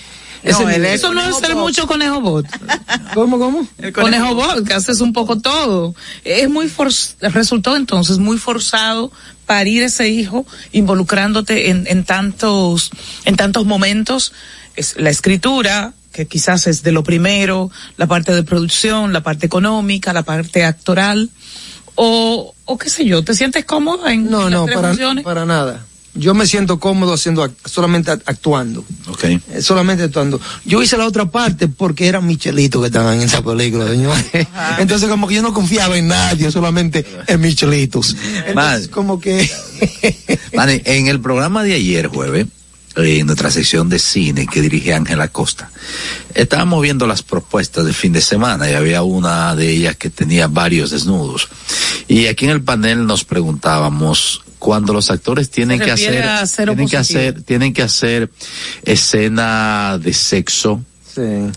[0.43, 2.45] Ese No, eso no es ser mucho conejo bot.
[3.13, 3.67] ¿Cómo, cómo?
[3.93, 5.93] conejo bot, que haces un poco todo.
[6.23, 9.11] Es muy for- resultó entonces muy forzado
[9.45, 12.91] parir ese hijo involucrándote en, en tantos,
[13.25, 14.31] en tantos momentos.
[14.75, 19.45] Es la escritura, que quizás es de lo primero, la parte de producción, la parte
[19.45, 21.29] económica, la parte actoral,
[21.95, 25.23] o, o qué sé yo, ¿te sientes cómoda en No, las no, tres para, funciones?
[25.25, 25.85] para nada.
[26.15, 28.83] Yo me siento cómodo haciendo solamente act- actuando.
[29.07, 29.39] Okay.
[29.51, 30.41] Eh, solamente actuando.
[30.65, 34.17] Yo hice la otra parte porque eran Michelito que estaban en esa película, señor.
[34.79, 38.15] Entonces como que yo no confiaba en nadie, solamente en Michelitos.
[38.47, 39.49] Entonces como que
[40.53, 42.47] en el programa de ayer, jueves,
[42.95, 45.69] en nuestra sección de cine que dirige Ángela Costa,
[46.33, 50.47] estábamos viendo las propuestas del fin de semana y había una de ellas que tenía
[50.47, 51.47] varios desnudos.
[52.07, 56.23] Y aquí en el panel nos preguntábamos cuando los actores tienen que hacer,
[56.65, 58.29] tienen que hacer, tienen que hacer
[58.83, 60.83] escena de sexo,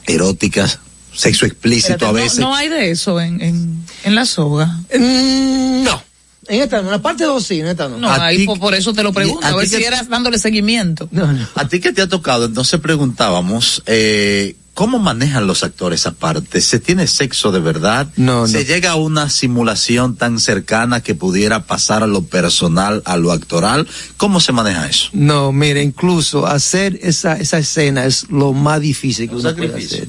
[0.07, 0.79] eróticas,
[1.15, 2.39] sexo explícito Espérate, a no- veces.
[2.39, 4.67] No, hay de eso en, en, en la soga.
[4.97, 6.03] Mm, no.
[6.49, 7.99] En esta, en la parte 2 sí, en esta no.
[7.99, 10.09] No, A ahí por, por eso te lo pregunto, a a ver si que- eras
[10.09, 11.09] dándole seguimiento.
[11.55, 16.61] A ti que te ha tocado, entonces preguntábamos, eh, ¿cómo manejan los actores aparte?
[16.61, 18.09] ¿Se tiene sexo de verdad?
[18.17, 18.65] No, ¿Se no.
[18.65, 23.87] llega a una simulación tan cercana que pudiera pasar a lo personal, a lo actoral?
[24.17, 25.09] ¿Cómo se maneja eso?
[25.13, 29.85] No, mire, incluso hacer esa, esa escena es lo más difícil que Un uno puede
[29.85, 30.09] hacer.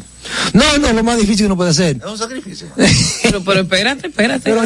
[0.54, 1.98] No, no, lo más difícil que uno puede hacer.
[1.98, 2.68] Es un sacrificio.
[3.24, 4.42] Pero, pero espérate, espérate.
[4.44, 4.62] Pero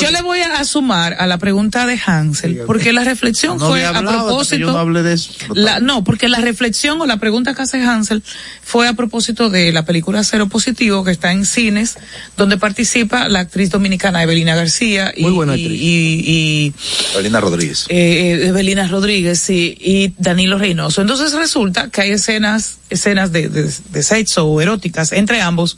[0.00, 3.84] yo le voy a sumar a la pregunta de Hansel, porque la reflexión No fue
[3.84, 4.56] a propósito.
[4.56, 5.32] yo no hablé de eso.
[5.54, 8.22] La, no, porque la reflexión o la pregunta que hace Hansel
[8.62, 11.96] fue a propósito de la película Cero Positivo que está en cines,
[12.36, 15.70] donde participa la actriz dominicana Evelina García y, Muy buena actriz.
[15.80, 16.74] y- y
[17.12, 17.86] Paulina Rodríguez.
[17.88, 21.00] eh, Evelina Rodríguez sí, y Danilo Reynoso.
[21.02, 25.76] Entonces resulta que hay escenas, escenas de, de, de sexo o eróticas entre ambos.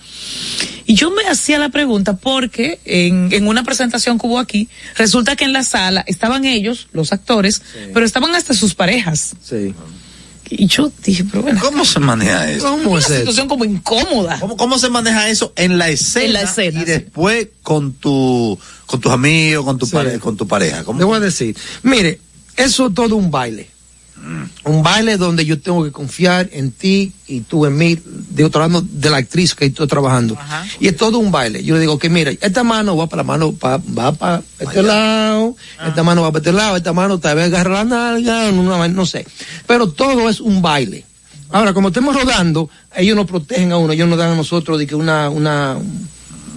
[0.87, 5.35] Y yo me hacía la pregunta porque en, en una presentación que hubo aquí, resulta
[5.37, 7.63] que en la sala estaban ellos, los actores,
[7.95, 9.35] pero estaban hasta sus parejas.
[9.43, 9.75] Sí.
[10.51, 12.69] Y yo dije, pero bueno, ¿Cómo se maneja eso?
[12.71, 13.17] ¿Cómo una es eso?
[13.21, 14.39] situación como incómoda.
[14.41, 16.27] ¿Cómo, cómo se maneja eso en la escena?
[16.27, 16.91] En la escena, Y sí.
[16.91, 19.93] después con tu, con tus amigos, con tu, Sí.
[19.93, 20.85] pare- con tu pareja.
[20.85, 20.99] ¿Cómo?
[20.99, 22.21] Le voy a decir, mire,
[22.57, 23.71] eso es todo un baile.
[24.65, 27.99] Un baile donde yo tengo que confiar en ti y tú en mí,
[28.31, 30.37] de otro lado de la actriz que estoy trabajando.
[30.81, 31.63] Y es todo un baile.
[31.63, 34.83] Yo le digo que mira, esta mano va para la mano, pa- va para este
[34.83, 35.55] lado,
[35.87, 39.05] esta mano va para este lado, esta mano tal vez agarra la nalga, una no
[39.05, 39.27] sé.
[39.67, 41.05] Pero todo es un baile.
[41.51, 44.87] Ahora, como estemos rodando, ellos nos protegen a uno, ellos nos dan a nosotros de
[44.87, 45.77] que una, una,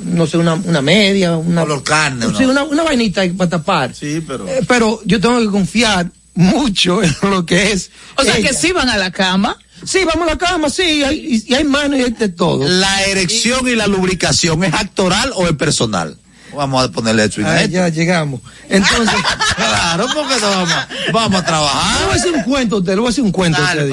[0.05, 3.93] no sé, una, una media, una, Color carne, una, una vainita para tapar.
[3.93, 4.47] Sí, pero...
[4.47, 7.89] Eh, pero yo tengo que confiar mucho en lo que es.
[8.15, 8.49] O sea, ella.
[8.49, 9.57] que sí van a la cama.
[9.83, 12.67] Sí, vamos a la cama, sí, hay, y hay manos y hay de todo.
[12.67, 16.17] ¿La erección y la lubricación es actoral o es personal?
[16.55, 18.41] Vamos a ponerle eso Ah, en ya llegamos.
[18.69, 19.15] Entonces,
[19.55, 20.73] Claro, porque no vamos,
[21.13, 22.05] vamos a trabajar.
[22.05, 23.61] voy a hacer un cuento, te lo voy a hacer un cuento.
[23.61, 23.87] Dale.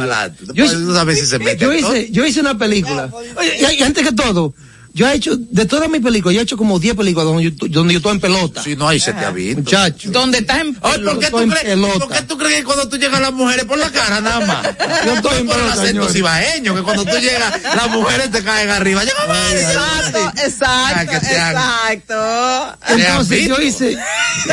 [0.55, 1.97] Yo, Tú sabes si se mete yo en todo.
[1.97, 3.11] hice, yo hice una película.
[3.37, 4.55] Oye, y, y antes que todo,
[4.95, 7.51] yo he hecho, de todas mis películas, yo he hecho como 10 películas donde yo,
[7.69, 8.63] donde yo estoy en pelota.
[8.63, 9.63] Si no, ahí se te ha visto.
[9.63, 10.13] Muchacho.
[10.13, 11.99] Donde estás en Ay, ¿por, qué tú estoy en crees, pelota.
[11.99, 14.63] ¿Por qué tú crees que cuando tú llegas las mujeres por la cara nada más?
[15.05, 18.45] Yo estoy en por el pelota, acento cibaeño, que cuando tú llegas las mujeres te
[18.45, 19.03] caen arriba.
[19.03, 22.79] Llega más, Exacto, exacto, que te han- exacto.
[22.87, 23.99] Te han Entonces yo hice,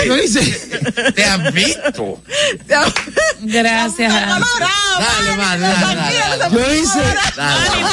[0.08, 0.42] yo hice,
[1.14, 2.20] Te han visto.
[3.42, 4.12] Gracias.
[4.12, 6.56] Dale, dale, dale, dale.
[6.56, 7.00] yo hice,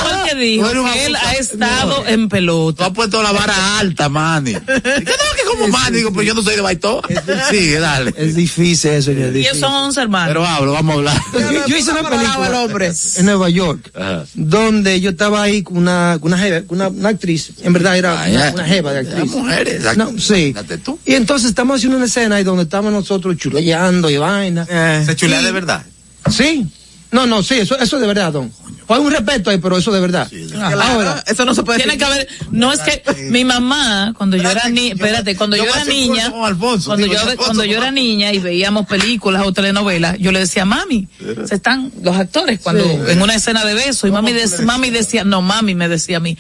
[0.01, 2.87] fue el que dijo él ha estado en Tú pelota.
[2.87, 4.53] has puesto la vara alta, Manny.
[4.55, 5.03] ¿Qué no,
[5.37, 5.97] que como Manny?
[5.99, 7.03] Digo, pues yo no soy de Baitoa.
[7.51, 8.15] Sí, dale.
[8.17, 9.37] es difícil eso, señor.
[9.37, 10.29] Ellos son 11 hermanos.
[10.29, 11.23] Pero hablo, vamos a hablar.
[11.33, 12.93] Yo, yo hice una película el hombre.
[13.17, 14.25] en Nueva York, Ajá.
[14.35, 18.15] donde yo estaba ahí con una, una, jeva- con una, una actriz, en verdad era
[18.29, 19.33] una, una jeva de Las actriz.
[19.33, 19.97] mujeres.
[19.97, 20.55] No, sí.
[20.85, 20.99] Tú.
[21.05, 24.65] Y entonces estamos haciendo una escena ahí donde estamos nosotros chuleando y vaina.
[25.05, 25.85] Se chulea de verdad.
[26.31, 26.67] Sí.
[27.11, 28.53] No, no, sí, eso, eso es de verdad, don.
[28.91, 30.31] Hay un respeto ahí, pero eso de verdad.
[30.63, 34.51] Ahora, Eso no se puede Tiene que haber, no es que mi mamá, cuando yo
[34.51, 37.91] era niña, espérate, cuando yo era niña, Alfonso, cuando digo, yo, Alfonso, cuando yo era
[37.91, 41.07] niña y veíamos películas o telenovelas, yo le decía, mami,
[41.47, 42.99] se están los actores cuando Sí.
[43.13, 46.21] en una escena de beso y mami, dec- mami decía, no, mami me decía a
[46.21, 46.37] mí,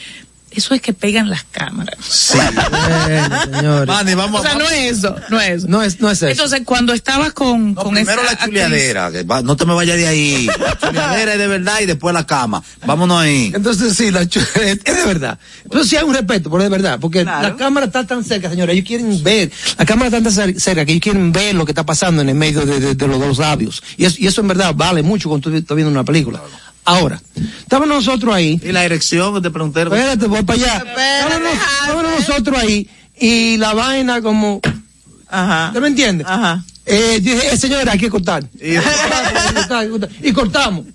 [0.50, 1.96] Eso es que pegan las cámaras.
[2.00, 2.38] Sí.
[3.52, 4.16] señores.
[4.16, 5.66] Vamos O sea, no es eso, no es eso.
[5.68, 6.28] No es, no es eso.
[6.28, 9.74] Entonces, cuando estabas con, No, con primero esa la chuleadera, que va- no te me
[9.74, 10.46] vayas de ahí.
[10.58, 12.62] La chuleadera es de verdad y después la cama.
[12.87, 13.52] Vámonos ahí.
[13.54, 15.38] Entonces sí, la es de verdad.
[15.64, 18.48] Entonces sí hay un respeto, pero es de verdad, porque la cámara está tan cerca,
[18.50, 21.64] señora, ellos quieren ver, la cámara está tan cer- cerca que ellos quieren ver lo
[21.64, 23.82] que está pasando en el medio de, de- de los dos labios.
[23.96, 26.40] Y, es- y eso en verdad vale mucho cuando tú estás viendo una película.
[26.88, 27.20] Ahora,
[27.61, 28.61] estábamos nosotros ahí.
[28.62, 29.83] Y la erección que te pregunté.
[29.83, 30.77] Espérate, voy para allá.
[30.79, 34.61] Estábamos, estábamos nosotros ahí y la vaina como...
[35.31, 35.66] Ajá.
[35.68, 36.24] ¿Usted me entiende?
[36.27, 36.64] Ajá.
[36.87, 38.42] Eh, dije, eh, señora, hay que cortar.
[38.62, 40.87] Y- y cortamos.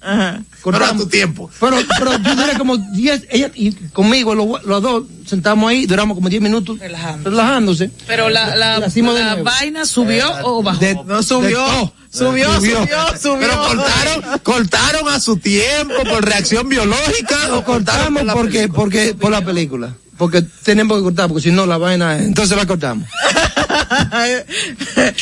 [0.63, 1.51] Pero a tu tiempo.
[1.59, 6.15] Pero, pero yo duré como 10, ella y conmigo, los, los dos, sentamos ahí, duramos
[6.15, 7.91] como 10 minutos relajándose.
[8.07, 10.79] Pero la, la, La vaina subió o bajó.
[10.79, 11.63] De- No subió.
[11.65, 11.91] de.
[12.13, 12.77] Subió, subió,
[13.19, 13.39] subió.
[13.39, 17.47] Pero cortaron, cortaron a su tiempo por reacción biológica.
[17.47, 18.75] Lo o cortaron cortamos por porque, película?
[18.75, 19.95] porque, por la película.
[20.17, 23.09] Porque tenemos que cortar, porque si no la vaina, entonces la cortamos.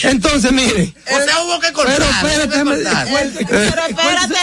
[0.04, 0.94] Entonces, mire.
[1.06, 1.96] O sea, hubo que cortar.
[1.98, 2.64] Pero espérate.
[3.48, 4.36] Pero espérate.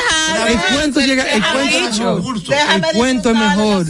[0.49, 3.87] El cuento llega, el cuento, el cuento es mejor.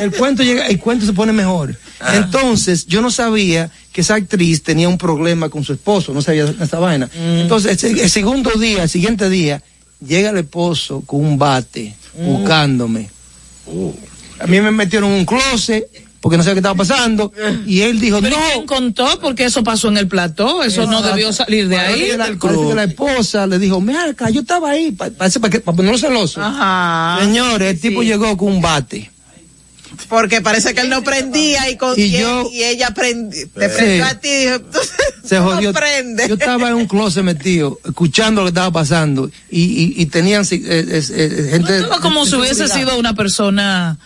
[0.00, 1.76] El cuento llega, el cuento se pone mejor.
[2.12, 6.44] Entonces, yo no sabía que esa actriz tenía un problema con su esposo, no sabía
[6.60, 7.08] esa vaina.
[7.14, 9.62] Entonces, el, el segundo día, el siguiente día,
[10.06, 13.10] llega el esposo con un bate buscándome.
[14.40, 15.86] A mí me metieron en un closet
[16.20, 17.32] porque no sabía qué estaba pasando
[17.66, 18.46] y él dijo, Pero no.
[18.48, 19.18] ¿y ¿quién contó?
[19.20, 22.10] Porque eso pasó en el plató, eso no debió salir de ahí.
[22.10, 25.30] que la, que la esposa le dijo, mira yo estaba ahí, para, para
[25.76, 26.40] ponerlo celoso.
[26.42, 27.24] Ajá.
[27.24, 29.10] Señores, el tipo llegó con un bate.
[30.08, 33.68] Porque parece que él no prendía y, con, Y y, yo- y ella prendi- te
[33.68, 33.74] Sí.
[33.76, 34.58] prendió a ti y dijo,
[35.24, 35.72] se "Tú no jodió.
[35.72, 36.28] prendes".
[36.28, 40.42] Yo estaba en un closet metido, escuchando lo que estaba pasando, y, y, y tenían
[40.42, 41.76] eh, eh, eh, gente.
[41.78, 43.98] Estaba como si hubiese sido una persona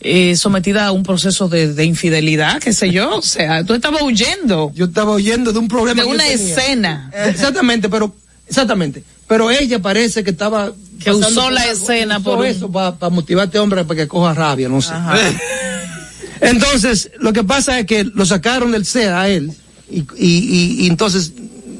[0.00, 3.16] eh, sometida a un proceso de, de infidelidad, qué sé yo.
[3.16, 6.02] O sea, tú estabas huyendo Yo estaba huyendo de un problema.
[6.02, 7.10] de una escena.
[7.26, 8.14] Exactamente, pero,
[8.48, 9.02] exactamente.
[9.28, 10.72] Pero ella parece que estaba.
[11.02, 14.00] Que usó por la escena usó por un- eso para motivar a este hombre para
[14.00, 14.92] que coja rabia, no sé.
[16.40, 19.52] Entonces, lo que pasa es que lo sacaron del set a él,
[19.90, 21.32] y, y, y- y entonces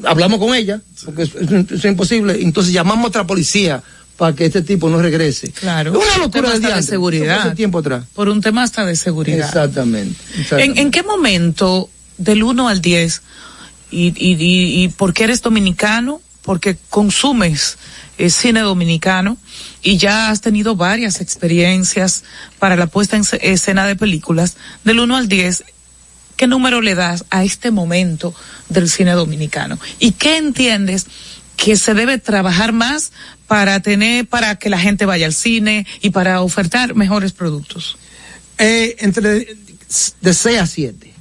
[0.03, 3.83] hablamos con ella, porque es, es- es imposible, entonces llamamos a otra policía
[4.17, 5.51] para que este tipo no regrese.
[5.51, 5.91] Claro.
[5.91, 7.39] Una Un locura tema de, hasta de seguridad.
[7.41, 8.05] Hace tiempo atrás.
[8.15, 9.45] Por un tema hasta de seguridad.
[9.47, 10.19] Exactamente.
[10.33, 10.81] ¿En, exactamente.
[10.81, 13.21] en qué momento, del 1 al 10,
[13.91, 16.19] y, y, y, y por qué eres dominicano?
[16.47, 17.77] Porque consumes
[18.17, 19.37] eh, cine dominicano
[19.83, 22.23] y ya has tenido varias experiencias
[22.57, 24.55] para la puesta en ce- escena de películas.
[24.85, 25.65] Del 1 al 10,
[26.37, 28.33] ¿qué número le das a este momento
[28.69, 29.77] del cine dominicano?
[29.99, 31.05] ¿Y qué entiendes
[31.57, 33.11] que se debe trabajar más
[33.47, 37.97] para tener, para que la gente vaya al cine y para ofertar mejores productos?
[38.57, 39.57] Eh, entre
[40.21, 41.13] de 6 a 7.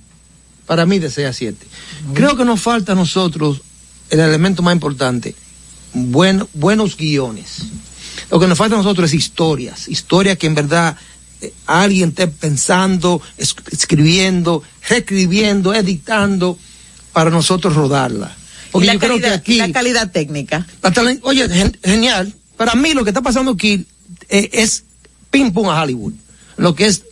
[0.67, 1.67] Para mí de 6 a 7.
[2.15, 3.63] Creo que nos falta a nosotros
[4.11, 5.35] el elemento más importante,
[5.95, 7.59] buen- buenos guiones.
[8.31, 10.97] Lo que nos falta a nosotros es historias, historias que en verdad
[11.43, 16.59] eh, alguien esté pensando, es- escribiendo, reescribiendo, editando
[17.13, 18.35] para nosotros rodarla.
[18.69, 20.67] Y Porque la yo creo que calidad, aquí la calidad técnica.
[20.83, 22.35] la oye, gen- genial.
[22.57, 23.87] Para mí lo que está pasando aquí
[24.29, 24.85] eh, es
[25.31, 26.15] ping pong a Hollywood.
[26.57, 27.03] Lo que es,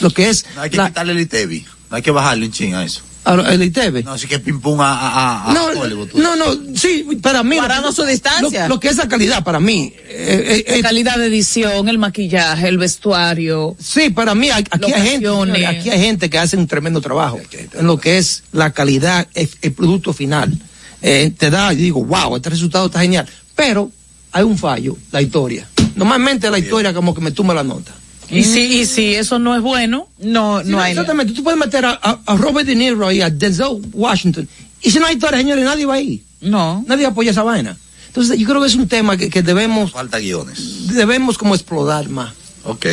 [0.00, 1.64] lo que es No hay que la- quitarle el ITV.
[1.90, 3.02] No hay que bajarle un ching a eso.
[3.26, 4.02] A- el ITV.
[4.04, 6.10] No, así que pim pum a, a, No, Hollywood.
[6.14, 7.56] no, no, sí, para mí.
[7.56, 8.68] Guardando su distancia.
[8.68, 9.92] Lo, lo que es la calidad para mí.
[10.08, 13.76] eh, eh, La eh, calidad de edición, el maquillaje, el vestuario.
[13.78, 17.40] sí, para mí aquí hay gente, aquí hay gente que hace un tremendo trabajo
[17.74, 20.56] en lo que es la calidad, el, el producto final.
[21.02, 23.26] Eh, te da, yo digo, wow, este resultado está genial.
[23.54, 23.90] Pero
[24.32, 25.68] hay un fallo, la historia.
[25.94, 27.92] Normalmente la historia como que me tumba la nota.
[28.30, 30.92] Y si, y si eso no es bueno, No, Sí, no hay.
[30.92, 34.48] Exactamente, tú puedes meter a, a- a Robert De Niro y a Denzel Washington.
[34.82, 36.22] Y si no hay historia, señores, nadie va ahí.
[36.40, 36.84] no.
[36.88, 37.76] Nadie apoya esa vaina.
[38.08, 40.86] Entonces, yo creo que es un tema que, que debemos, Falta guiones.
[40.88, 42.32] debemos como explorar más.
[42.64, 42.86] Ok.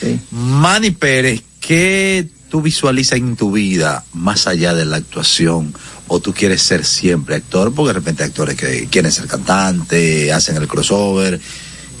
[0.00, 0.18] Sí.
[0.30, 5.74] Manny Pérez, ¿qué tú visualizas en tu vida más allá de la actuación?
[6.06, 7.74] ¿O tú quieres ser siempre actor?
[7.74, 11.40] Porque de repente hay actores que quieren ser cantante, hacen el crossover.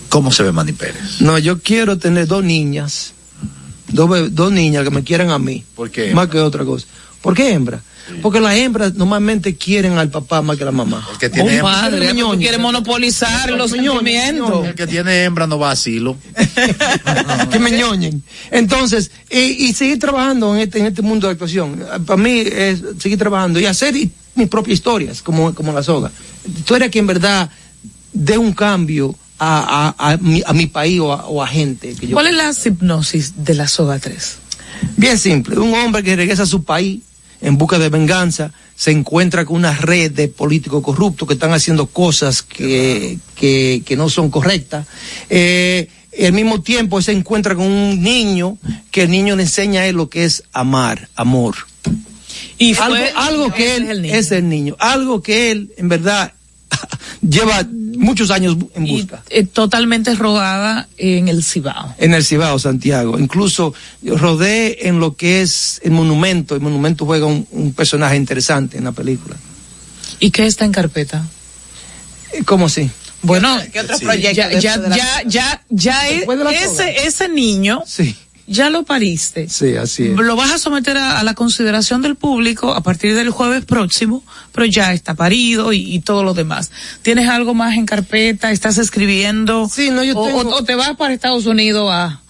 [0.08, 1.20] ¿Cómo se ve Manny Pérez?
[1.20, 3.12] No, yo quiero tener dos niñas,
[3.88, 5.64] dos, niñas que me quieran a mí.
[5.74, 6.12] ¿Por qué?
[6.14, 6.86] Más que otra cosa.
[7.20, 7.82] ¿Por qué hembra?
[8.22, 11.06] Porque las hembras normalmente quieren al papá más que a la mamá.
[11.12, 14.66] El que tiene, Un hembra, padre, quieres monopolizar los sentimientos.
[14.66, 16.16] El que tiene hembra no va a asilo.
[17.50, 18.22] que me ñoñen.
[18.50, 21.84] Entonces, y, y seguir trabajando en este, en este mundo de actuación.
[22.06, 26.10] Para mí es seguir trabajando y hacer y- mis propias historias, como, como la soga.
[26.46, 27.50] Historias que en verdad
[28.12, 31.94] dé un cambio a, a, a mi, a mi país o a, o gente.
[31.94, 34.36] Que yo ¿Cuál es la hipnosis de la soga 3?
[34.96, 37.00] Bien simple, un hombre que regresa a su país
[37.40, 41.86] en busca de venganza se encuentra con una red de políticos corruptos que están haciendo
[41.86, 44.86] cosas que, que, que no son correctas.
[45.30, 45.88] Eh,
[46.24, 48.56] al mismo tiempo se encuentra con un niño
[48.92, 51.56] que el niño le enseña a él lo que es amar, amor.
[52.58, 54.14] Y algo, fue- algo que él es el niño.
[54.14, 56.32] es el niño, algo que él en verdad
[57.28, 57.66] lleva
[57.96, 59.22] muchos años en busca.
[59.30, 61.94] Eh, totalmente rodada en el Cibao.
[61.98, 63.18] en el Cibao, Santiago.
[63.18, 66.54] Incluso rodé en lo que es el monumento.
[66.54, 69.36] El monumento juega un, un personaje interesante en la película.
[70.20, 71.26] ¿Y qué está en carpeta?
[72.32, 72.90] Eh, ¿Cómo así?
[73.22, 74.04] Bueno, ¿Qué otro sí.
[74.04, 78.14] proyecto ya, ya, de la- ya, ya, ya ese, ese niño Sí,
[78.48, 79.48] ya lo pariste.
[79.48, 80.16] sí, así es.
[80.16, 84.24] Lo vas a someter a, a la consideración del público a partir del jueves próximo,
[84.52, 86.70] pero ya está parido y, y todo lo demás.
[87.02, 88.50] ¿Tienes algo más en carpeta?
[88.50, 89.68] ¿Estás escribiendo?
[89.72, 92.20] Sí, no, yo o, tengo- o- o te vas para Estados Unidos a...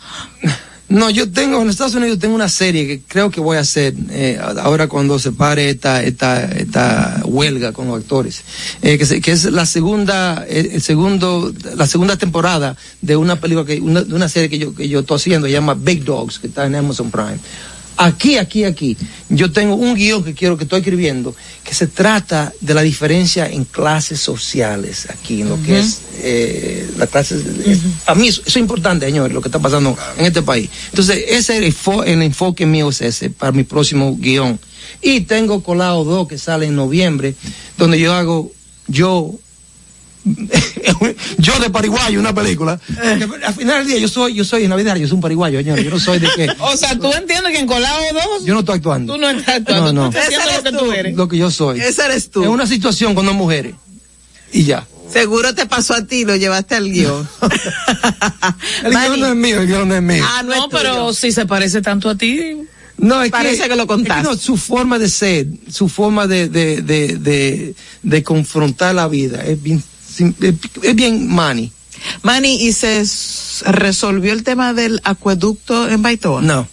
[0.88, 3.92] No, yo tengo, en Estados Unidos tengo una serie que creo que voy a hacer
[4.10, 8.42] eh, ahora cuando se pare esta, esta, esta huelga con los actores,
[8.80, 13.78] eh, que, es la segunda, eh, el segundo, la segunda temporada de una película que,
[13.80, 16.46] una, de una serie que yo, que yo estoy haciendo, se llama Big Dogs, que
[16.46, 17.38] está en Amazon Prime.
[18.00, 18.96] Aquí, aquí, aquí,
[19.28, 21.34] yo tengo un guion que quiero, que estoy escribiendo,
[21.64, 26.88] que se trata de la diferencia en clases sociales aquí, en lo que es eh,
[26.96, 27.42] la clase.
[28.06, 30.70] A mí eso, eso es importante, señor, lo que está pasando en este país.
[30.90, 34.60] Entonces, ese es el, el enfoque mío es ese para mi próximo guion.
[35.02, 37.34] Y tengo colado dos que salen en noviembre,
[37.76, 38.52] donde yo hago,
[38.86, 39.34] yo,
[41.38, 42.78] yo de pariguayo, una película.
[42.86, 45.58] Porque al final del día yo soy, yo soy en Navidad, yo soy un pariguayo,
[45.58, 45.80] señor.
[45.80, 47.98] Yo no soy de que, O sea, tú entiendes que en Colado
[48.38, 49.14] 2 yo no estoy actuando.
[49.14, 50.10] tú no estás actuando, No, no.
[50.10, 51.16] tú estás haciendo lo que tú eres.
[51.16, 51.80] Lo que yo soy.
[51.80, 52.42] Ese eres tú.
[52.42, 53.74] Es una situación con dos mujeres.
[54.52, 54.86] Y ya.
[55.12, 57.26] Seguro te pasó a ti, lo llevaste al guion.
[58.84, 60.24] El guion no es mío, el guion no es mío.
[60.26, 62.58] Ah, no, pero si se parece tanto a ti,
[62.98, 64.20] No, es Parece que lo contaste.
[64.22, 69.08] es no, su forma de ser, su forma de, de, de, de, de confrontar la
[69.08, 69.82] vida es bien,
[70.18, 71.72] es, es bien mani.
[72.22, 73.04] Manny, ¿y se
[73.66, 76.42] resolvió el tema del acueducto en Baitoa?
[76.42, 76.68] No.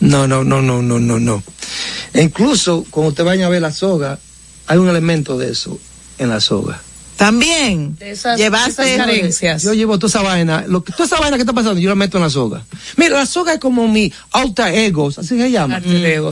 [0.00, 1.42] No, no, no, no, no, no, no.
[2.12, 4.18] E incluso cuando usted vaya a ver la soga,
[4.66, 5.78] hay un elemento de eso
[6.18, 6.80] en la soga.
[7.16, 7.96] También.
[7.96, 9.62] de esas, Llevaste esas carencias.
[9.62, 11.94] Yo llevo toda esa vaina, lo que, toda esa vaina que está pasando, yo la
[11.94, 12.62] meto en la soga.
[12.96, 15.76] Mira, la soga es como mi alter ego, así se llama.
[15.76, 16.30] Arte de ego.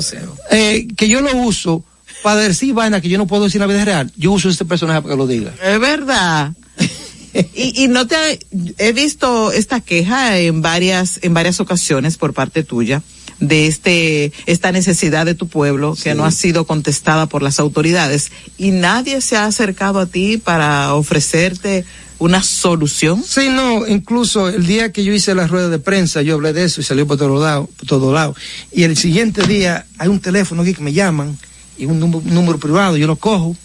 [0.51, 1.83] Eh, que yo lo uso
[2.25, 4.11] para decir vaina que yo no puedo decir en la vida real.
[4.17, 5.53] Yo uso este personaje para que lo diga.
[5.63, 6.55] Es verdad.
[7.55, 8.41] y, y no te
[8.79, 13.03] he visto esta queja en varias en varias ocasiones por parte tuya
[13.41, 18.33] de este esta necesidad de tu pueblo que no ha sido contestada por las autoridades
[18.57, 21.85] y nadie se ha acercado a ti para ofrecerte
[22.19, 23.23] una solución.
[23.23, 26.65] Sí, no, incluso el día que yo hice la rueda de prensa, yo hablé de
[26.65, 28.39] eso y salió por todos lados, por todos lados.
[28.73, 31.37] Y el siguiente día hay un teléfono aquí que me llaman
[31.79, 33.57] y un número, número privado, yo lo cojo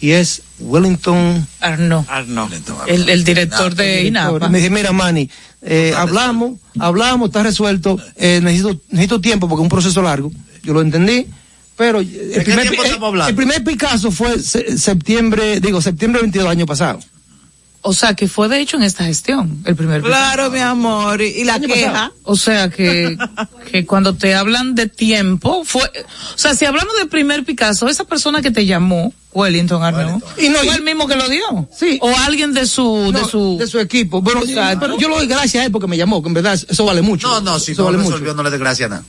[0.00, 1.46] y es Wellington.
[1.60, 2.48] Arno, Arno.
[2.86, 4.48] el, el director de INAPA.
[4.48, 5.28] Me dije, mira, Manny,
[5.62, 10.30] eh, hablamos, hablamos, está resuelto, eh, necesito, necesito tiempo porque es un proceso largo,
[10.62, 11.26] yo lo entendí,
[11.76, 12.06] pero el
[12.44, 12.66] primer,
[13.28, 17.00] el- primer Picasso fue se- septiembre, digo, septiembre 22 del año pasado.
[17.88, 21.22] O sea, que fue de hecho en esta gestión, el primer Claro, mi amor.
[21.22, 21.90] Y, la queja.
[21.90, 22.14] pasado.
[22.24, 23.16] O sea que,
[23.72, 28.04] que cuando te hablan de tiempo, fue, o sea, si hablamos del primer Picasso, esa
[28.04, 31.66] persona que te llamó, Wellington Arnaud, Y no, fue y- el mismo que lo dio.
[31.74, 31.98] Sí.
[32.02, 34.20] O alguien de su, de su, de su equipo.
[34.20, 34.80] Bueno, Exacto.
[34.80, 37.00] pero yo lo doy gracias a él porque me llamó, que en verdad eso vale
[37.00, 37.26] mucho.
[37.26, 39.02] No, no, si eso no vale resolvió, no le dé gracia a nada.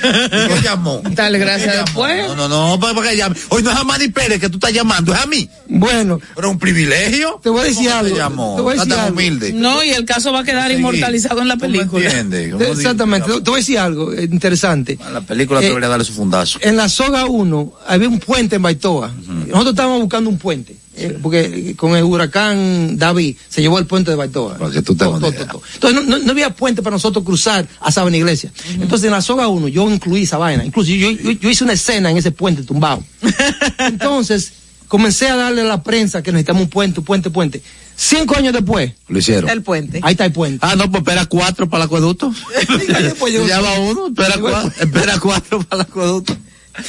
[0.00, 1.02] ¿Qué llamó?
[1.10, 2.26] Dale gracias después.
[2.28, 3.36] No, no, no, ¿para para qué llame?
[3.48, 5.48] Hoy no es a Manny Pérez que tú estás llamando, es a mí.
[5.68, 7.40] bueno, Pero es un privilegio.
[7.42, 8.56] Te voy a decir ¿Cómo algo, Te llamó?
[8.56, 9.18] te voy a decir Está tan algo.
[9.18, 9.52] humilde.
[9.52, 12.04] No, y el caso va a quedar inmortalizado en la ¿Tú me película.
[12.06, 12.52] entiendes?
[12.52, 13.26] ¿Cómo exactamente.
[13.26, 13.38] digo?
[13.38, 14.98] Te, te voy a decir algo eh, interesante.
[15.04, 16.58] A la película Eh, debería darle su fundazo.
[16.62, 19.10] En la soga 1 había un puente en Baitoa.
[19.26, 20.76] Nosotros estábamos buscando un puente.
[20.96, 24.58] Eh, porque con el huracán David se llevó el puente de Baitoa.
[24.58, 25.62] Para que tú te Todo, todo, todo.
[25.74, 28.52] Entonces no, no- no había puente para nosotros cruzar a Sabana Iglesia.
[28.74, 30.64] Entonces en la soga 1 yo incluí esa vaina.
[30.64, 33.02] Incluso yo, yo- yo hice una escena en ese puente tumbado.
[33.78, 34.52] Entonces
[34.88, 37.62] comencé a darle a la prensa que necesitamos un puente, un puente, puente.
[37.96, 39.48] Cinco años después, Lo hicieron.
[39.50, 40.00] El puente.
[40.02, 40.58] ahí está el puente.
[40.66, 42.32] Ah, no, pues espera cuatro para el acueducto.
[43.46, 46.36] Ya va uno, espera cuatro, espera cuatro para el acueducto.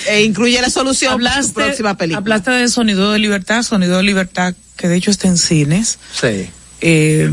[0.08, 2.20] E incluye la solución Hablaste, próxima película.
[2.20, 5.98] hablaste de Sonido de Libertad, Sonido de Libertad, que de hecho está en cines.
[6.20, 6.48] Sí,
[6.82, 7.30] Eh,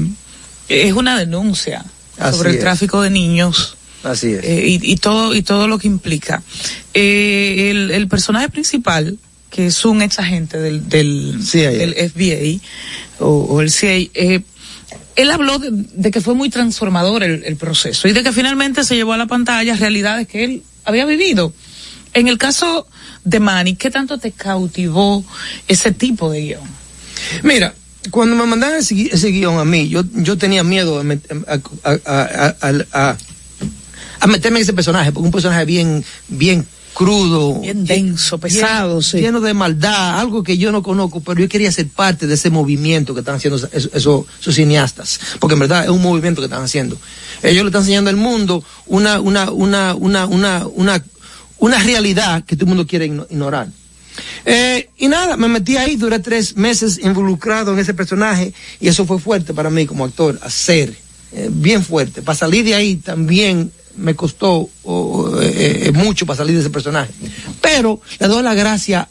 [0.68, 1.84] es una denuncia
[2.18, 3.76] Así sobre el tráfico de niños.
[4.02, 4.44] así es.
[4.44, 6.42] eh, y, y todo y todo lo que implica
[6.94, 9.18] Eh, el, el personaje principal
[9.50, 12.60] que es un ex agente del del, FBI
[13.20, 14.40] o, o el CIA eh,
[15.16, 18.84] él habló de, de que fue muy transformador el, el proceso y de que finalmente
[18.84, 21.52] se llevó a la pantalla realidades que él había vivido.
[22.14, 22.86] En el caso
[23.24, 25.24] de Manny, ¿qué tanto te cautivó
[25.66, 26.60] ese tipo de guion?
[27.42, 27.74] Mira,
[28.10, 31.52] cuando me mandaron ese, gui- ese guion a mí, yo, yo tenía miedo a,
[32.04, 33.16] a-
[34.20, 37.60] a- meterme en ese personaje, porque un personaje bien, bien crudo.
[37.60, 39.20] Bien denso, pesado, bien- sí.
[39.20, 42.50] Lleno de maldad, algo que yo no conozco, pero yo quería ser parte de ese
[42.50, 46.46] movimiento que están haciendo esos, esos- esos cineastas, porque en verdad es un movimiento que
[46.46, 46.96] están haciendo.
[47.42, 51.04] Ellos le están enseñando al mundo una, una, una, una, una, una,
[51.58, 53.68] una realidad que todo el mundo quiere igno- ignorar.
[54.44, 59.06] Eh, y nada, me metí ahí, duré tres meses involucrado en ese personaje y eso
[59.06, 60.94] fue fuerte para mí como actor, hacer,
[61.32, 62.22] eh, bien fuerte.
[62.22, 64.68] Para salir de ahí también me costó
[65.42, 67.12] eh, mucho para salir de ese personaje.
[67.60, 69.08] Pero le doy la gracia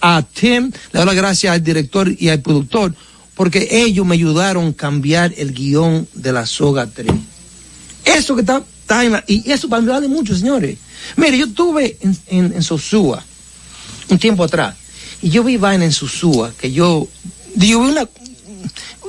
[0.00, 2.94] a Tim, le doy la gracia al director y al productor,
[3.34, 7.10] porque ellos me ayudaron a cambiar el guion de la soga 3.
[8.04, 10.76] Eso que está, está en la- y eso para mí vale mucho, señores.
[11.16, 13.22] Mire, yo estuve en, en, en Sosúa
[14.08, 14.74] un tiempo atrás
[15.22, 17.06] y yo vi vaina en Sosúa que yo,
[17.54, 18.08] yo vi una,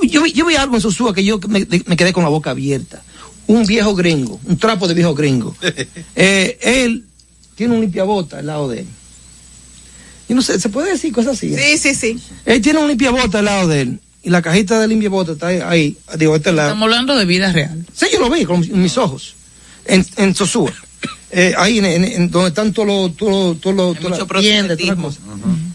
[0.02, 2.50] yo vi, yo vi algo en Sosúa que yo me, me quedé con la boca
[2.50, 3.02] abierta.
[3.48, 5.56] Un viejo gringo, un trapo de viejo gringo.
[6.14, 7.04] Eh, él
[7.56, 8.86] tiene un limpiabota al lado de él.
[10.28, 11.54] Yo no sé, ¿se puede decir cosas así?
[11.56, 12.18] Sí, sí, sí.
[12.46, 14.00] Él tiene un limpiabota al lado de él.
[14.22, 16.68] Y la cajita de limpiabota está ahí, ahí, digo, este lado.
[16.68, 17.84] Estamos hablando de vida real.
[17.92, 19.34] Sí, yo lo vi con mis ojos.
[19.86, 20.72] En, en Sosúa.
[21.30, 24.40] Eh, ahí en, en- en donde están todos los, todos los, todos los, todas las
[24.40, 25.20] tiendas, todas las cosas.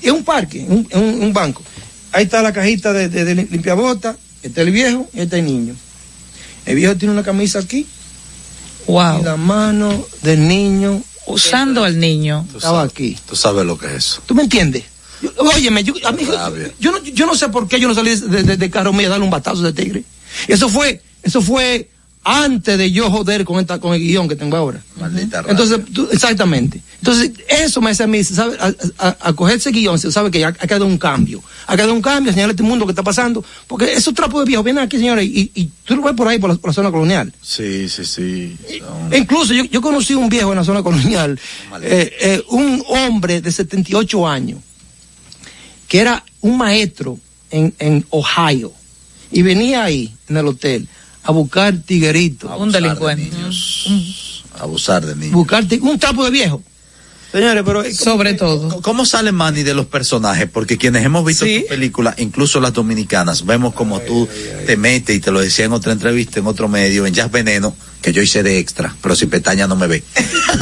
[0.01, 1.63] Y es un parque, un, un, un banco.
[2.11, 5.75] Ahí está la cajita de, de, de limpiabota, está el viejo y está el niño.
[6.65, 7.85] El viejo tiene una camisa aquí.
[8.87, 9.19] Wow.
[9.21, 12.47] Y la mano del niño Usando al niño.
[12.55, 13.17] estaba aquí.
[13.27, 14.21] Tú sabes lo que es eso.
[14.25, 14.83] ¿Tú me entiendes?
[15.21, 16.25] Yo- óyeme, yo, a mí-
[16.79, 19.07] yo, no, yo no sé por qué yo no salí de, de, de carro mío
[19.07, 20.03] a darle un batazo de tigre.
[20.47, 21.89] Eso fue, eso fue
[22.29, 24.81] antes de yo joder con esta, con el guion que tengo ahora.
[24.99, 25.43] Maldita.
[25.47, 26.81] Entonces, tú- exactamente.
[26.99, 28.57] Entonces, eso me hace a mí, ¿sabe?
[28.59, 28.73] A,
[29.07, 31.41] a- a coger ese guion, se sabe que ya ha quedado un cambio.
[31.67, 33.43] Ha quedado un cambio, señalar este mundo que está pasando.
[33.67, 36.37] Porque esos trapos de viejos vienen aquí, señores, y, y tú lo ves por ahí,
[36.39, 37.33] por la, por la zona colonial.
[37.41, 38.57] Sí, sí, sí.
[38.79, 41.39] Son- E Incluso yo, yo conocí un viejo en la zona colonial,
[41.81, 44.59] eh, eh, un hombre de 78 años,
[45.87, 47.17] que era un maestro
[47.51, 48.73] en, en Ohio,
[49.31, 50.87] y venía ahí, en el hotel,
[51.27, 53.29] a buscar tigueritos, Un delincuente.
[54.59, 55.33] Abusar de niños.
[55.33, 56.63] buscar un trapo de viejo.
[57.31, 58.81] Señores, pero eh, Sobre todo.
[58.81, 60.47] ¿Cómo sale Manny de los personajes?
[60.51, 61.59] Porque quienes hemos visto Sí.
[61.63, 64.27] tu película, incluso las dominicanas, vemos como tú
[64.65, 67.75] te metes, y te lo decía en otra entrevista, en otro medio, en Jazz Veneno,
[68.01, 70.03] que yo hice de extra, pero si pestaña no me ve.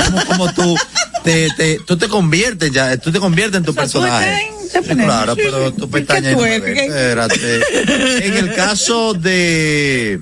[0.05, 0.75] Como, como tú
[1.23, 4.51] te, te, tú te conviertes ya, tú te conviertes en tu O sea, tú personaje.
[4.73, 6.65] Sí, claro, pero tu pestaña no tú me eres?
[6.65, 6.73] ve.
[6.73, 6.85] ¿Qué?
[6.87, 8.27] Espérate.
[8.27, 10.19] En el caso de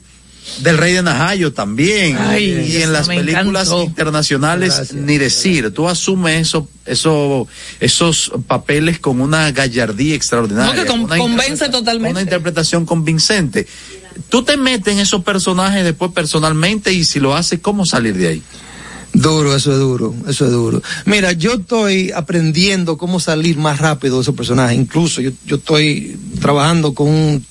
[0.60, 3.84] del Rey de Najayo también Ay, y en las películas encantó.
[3.84, 4.94] internacionales Gracias.
[5.02, 7.48] ni decir tú asumes eso, eso
[7.80, 12.12] esos papeles con una gallardía extraordinaria No, que con- una convence totalmente.
[12.12, 13.68] una interpretación convincente
[14.30, 18.28] tú te metes en esos personajes después personalmente y si lo haces cómo salir de
[18.28, 18.42] ahí
[19.16, 20.82] Duro, eso es duro, eso es duro.
[21.06, 24.76] Mira, yo estoy aprendiendo cómo salir más rápido de esos personajes.
[24.76, 27.46] Incluso yo, yo estoy trabajando con un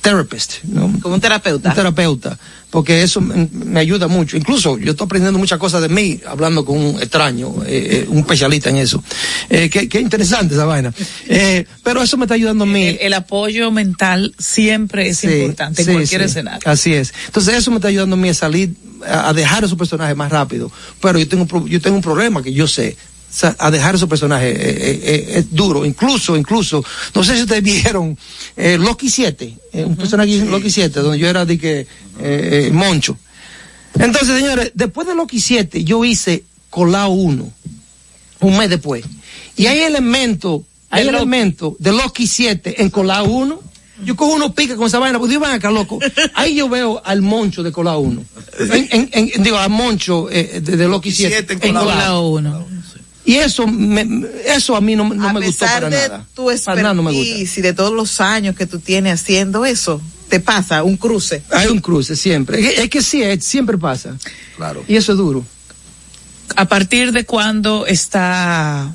[0.00, 0.92] therapist, ¿no?
[1.00, 1.68] Como un terapeuta.
[1.70, 2.38] un terapeuta,
[2.70, 4.36] porque eso me, me ayuda mucho.
[4.36, 8.18] Incluso yo estoy aprendiendo muchas cosas de mí, hablando con un extraño, eh, eh, un
[8.18, 9.02] especialista en eso.
[9.48, 10.92] Eh, qué, qué interesante esa vaina.
[11.30, 12.86] Eh, pero eso me está ayudando a mí.
[12.86, 16.26] El, el apoyo mental siempre es Sí, importante sí, en cualquier sí.
[16.26, 16.60] escenario.
[16.70, 17.12] Así es.
[17.26, 18.74] Entonces eso me está ayudando a mí a salir,
[19.06, 20.70] a, a dejar esos personajes más rápido.
[21.02, 22.96] Pero yo tengo, yo tengo un problema que yo sé
[23.58, 24.50] a dejar su personaje.
[24.50, 28.16] Eh, eh, es duro, incluso, incluso, no sé si ustedes vieron
[28.56, 29.96] eh, Loki 7, un uh -huh.
[29.96, 30.44] personaje sí.
[30.44, 31.86] Loki 7, donde yo era de que
[32.72, 33.16] Moncho.
[33.94, 37.52] Entonces, señores, después de Loki 7, yo hice Colao 1,
[38.40, 39.04] un mes después.
[39.56, 43.68] Y hay elementos, hay de elementos de Loki 7 en Colao 1.
[44.04, 45.98] Yo cojo unos pica con esa vaina, porque yo van acá, loco.
[46.34, 48.24] Ahí yo veo al Moncho de Colao 1.
[48.60, 52.77] En, en, en, digo, al Moncho eh, de, de, Loki 7 en Colao 1.
[53.28, 56.26] Y eso, me- eso a mí no, no a me gustó pesar para de nada.
[56.34, 57.26] tu Para nada no me gusta.
[57.26, 60.00] expertise y de todos los años que tú tienes haciendo eso,
[60.30, 61.42] te pasa un cruce.
[61.50, 62.58] Hay un cruce siempre.
[62.58, 64.16] Es que, es que sí, es- siempre pasa.
[64.56, 65.44] claro Y eso es duro.
[66.56, 68.94] ¿A partir de cuándo está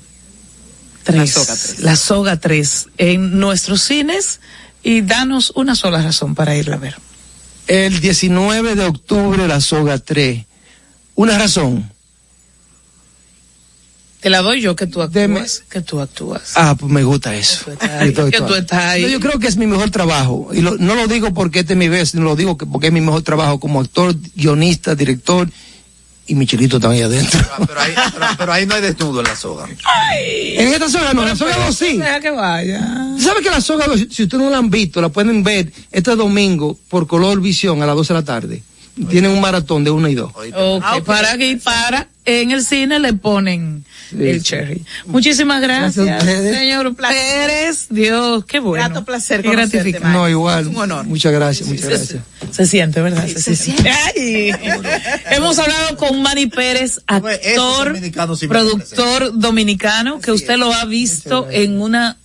[1.03, 1.79] tres, La Soga tres.
[1.79, 4.39] la Soga 3 en nuestros cines?
[4.81, 6.95] Y danos una sola razón para irla a ver.
[7.67, 10.45] El 19 de octubre, la soga 3.
[11.15, 11.92] Una razón.
[14.23, 15.63] Te la doy yo que tú actúas.
[15.69, 16.53] Que tú actúas.
[16.55, 17.65] Ah, pues me gusta eso.
[17.79, 18.11] que
[18.47, 19.01] tú estás ahí.
[19.03, 20.47] No, yo creo que es mi mejor trabajo.
[20.53, 22.87] Y lo- no lo digo porque este es mi vez, sino lo digo que porque
[22.87, 25.49] es mi mejor trabajo como actor, guionista, director
[26.25, 27.45] y Michelito también ahí adentro.
[27.67, 29.67] Pero ahí, pero, pero ahí no hay desnudo en la soga.
[30.17, 31.97] En esta soga no, en la soga 2 sí.
[31.97, 32.79] Deja que vaya.
[33.19, 36.15] ¿Sabe que la soga 2, si ustedes no la han visto, la pueden ver este
[36.15, 38.63] domingo por Color Visión a las 12 de la tarde?
[39.09, 40.31] Tienen un maratón de 1 y 2.
[40.53, 42.07] Ok, para aquí, para.
[42.25, 43.83] En el cine le ponen
[44.17, 44.81] el cherry.
[45.07, 46.57] Muchísimas gracias, Gracias a ustedes.
[46.57, 47.87] señor Pérez.
[47.89, 48.85] Dios, qué bueno.
[48.85, 50.07] Grato placer Qué gratificante.
[50.07, 50.67] No, igual.
[50.67, 51.05] un honor.
[51.05, 52.23] Muchas gracias, muchas Se- gracias.
[52.51, 53.27] Se siente, ¿verdad?
[53.27, 53.89] Se, siente.
[53.89, 54.51] Ay.
[55.31, 57.97] Hemos hablado con Manny Pérez, actor,
[58.37, 62.17] sí productor dominicano, que usted lo ha visto en una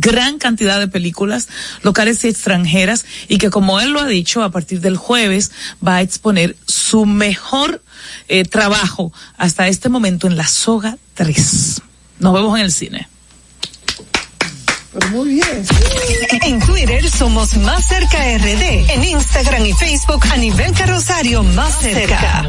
[0.00, 1.48] gran cantidad de películas
[1.82, 5.52] locales y extranjeras y que como él lo ha dicho a partir del jueves
[5.86, 7.82] va a exponer su mejor
[8.28, 11.82] eh, trabajo hasta este momento en La Soga 3.
[12.18, 13.08] Nos vemos en el cine.
[14.92, 15.64] Pero muy bien.
[16.42, 18.90] En Twitter somos Más Cerca RD.
[18.90, 22.48] En Instagram y Facebook a nivel Rosario Más Cerca.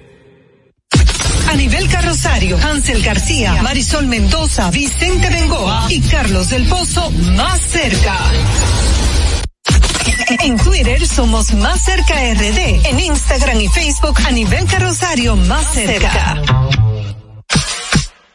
[1.51, 8.17] A nivel Rosario, Hansel García, Marisol Mendoza, Vicente Bengoa y Carlos del Pozo más cerca.
[10.43, 12.85] En Twitter somos Más Cerca RD.
[12.85, 16.41] En Instagram y Facebook a nivel Rosario más cerca.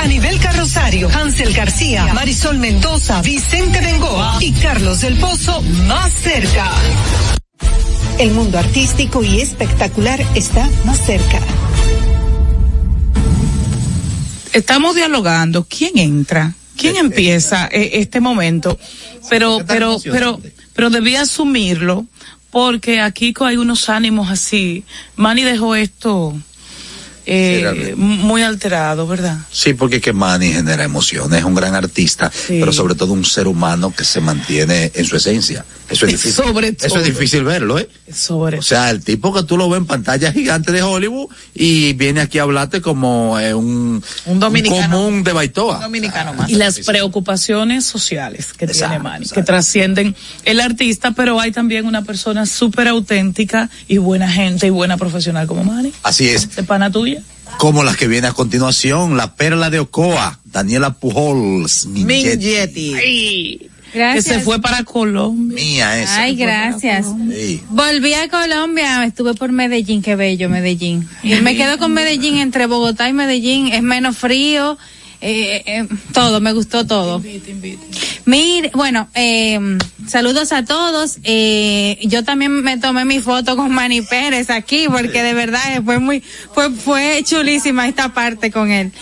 [0.00, 6.70] Anibel Carrosario, Hansel García, Marisol Mendoza, Vicente Bengoa y Carlos del Pozo más cerca.
[8.18, 11.40] El mundo artístico y espectacular está más cerca.
[14.52, 15.64] Estamos dialogando.
[15.68, 16.54] ¿Quién entra?
[16.76, 18.78] ¿Quién empieza eh, este momento?
[19.28, 20.40] Pero, pero, pero,
[20.74, 22.06] pero debía asumirlo
[22.50, 24.84] porque aquí co- hay unos ánimos así.
[25.16, 26.34] Manny dejó esto
[27.30, 27.94] eh, realmente.
[27.96, 29.38] muy alterado, ¿verdad?
[29.52, 33.46] Sí, porque que Manny genera emociones, es un gran artista, pero sobre todo un ser
[33.46, 35.64] humano que se mantiene en su esencia.
[35.90, 36.32] Eso es difícil.
[36.44, 36.98] Sobre Eso todo.
[37.00, 37.88] es difícil verlo, ¿eh?
[38.12, 41.92] Sobre O sea, el tipo que tú lo ves en pantalla gigante de Hollywood y
[41.94, 44.96] viene aquí a hablarte como eh, un, un dominicano.
[44.96, 45.80] común de Baitoa.
[45.80, 46.48] Dominicano más.
[46.50, 50.14] y las preocupaciones sociales que tiene Exacto, Manny, que trascienden
[50.44, 55.46] el artista, pero hay también una persona súper auténtica y buena gente y buena profesional
[55.46, 55.92] como Manny.
[56.02, 56.54] Así es.
[56.54, 57.17] ¿De pana tuya?
[57.58, 62.94] Como las que viene a continuación, la perla de Ocoa, Daniela Pujols, Mingetti.
[62.94, 64.24] Ay, Gracias.
[64.26, 65.54] Que se fue para Colombia.
[65.54, 66.22] Mía esa.
[66.22, 67.06] Ay, gracias.
[67.30, 67.62] Sí.
[67.70, 71.08] Volví a Colombia, estuve por Medellín, qué bello Medellín.
[71.22, 74.76] Y me quedo con Medellín, entre Bogotá y Medellín, es menos frío,
[75.20, 77.22] eh, eh, todo, me gustó todo.
[78.24, 81.18] Mire, bueno, eh, saludos a todos.
[81.24, 85.82] Eh, yo también me tomé mi foto con Manny Pérez aquí, porque de verdad eh,
[85.84, 88.92] fue muy, fue, fue chulísima esta parte con él.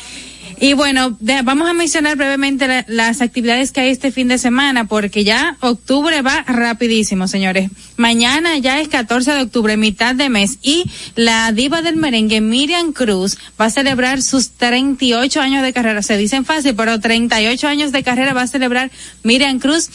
[0.59, 4.86] Y bueno, vamos a mencionar brevemente la- las actividades que hay este fin de semana,
[4.86, 7.70] porque ya octubre va rapidísimo, señores.
[7.96, 10.84] Mañana ya es 14 de octubre, mitad de mes, y
[11.14, 16.02] la diva del merengue, Miriam Cruz, va a celebrar sus 38 años de carrera.
[16.02, 18.90] Se dicen fácil, pero 38 años de carrera va a celebrar
[19.22, 19.90] Miriam Cruz.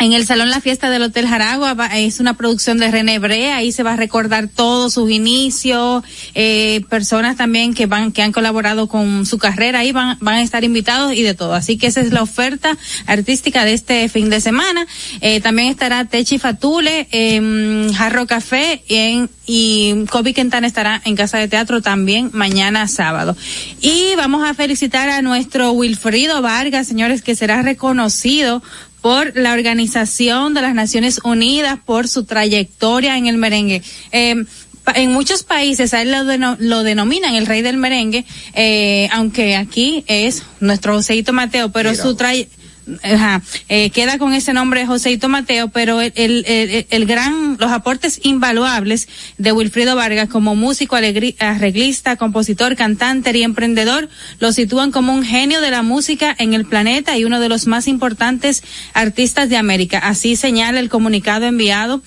[0.00, 3.56] En el Salón La Fiesta del Hotel Jaragua va- es una producción de René Brea,
[3.56, 6.02] ahí se va a recordar todos sus inicios,
[6.34, 10.42] eh, personas también que van, que han colaborado con su carrera, ahí van, van a
[10.42, 11.54] estar invitados y de todo.
[11.54, 12.76] Así que esa es la oferta
[13.06, 14.84] artística de este fin de semana.
[15.20, 21.38] Eh, también estará Techi Fatule, en Jarro Café en, y Kobe Quintana estará en Casa
[21.38, 23.36] de Teatro también mañana sábado.
[23.80, 28.62] Y vamos a felicitar a nuestro Wilfrido Vargas, señores, que será reconocido
[29.04, 33.82] por la Organización de las Naciones Unidas por su trayectoria en el merengue.
[34.12, 34.46] Eh,
[34.82, 38.24] pa- en muchos países a él lo, deno- lo denominan el rey del merengue,
[38.54, 42.48] eh, aunque aquí es nuestro Joseito Mateo, pero su tray
[43.02, 48.20] Ajá, eh, queda con ese nombre Joseito Mateo, pero el, el, el- gran, los aportes
[48.24, 49.08] invaluables
[49.38, 54.08] de Wilfrido Vargas como músico, arreglista, compositor, cantante y emprendedor
[54.38, 57.66] lo sitúan como un genio de la música en el planeta y uno de los
[57.66, 58.62] más importantes
[58.92, 59.98] artistas de América.
[59.98, 62.02] Así señala el comunicado enviado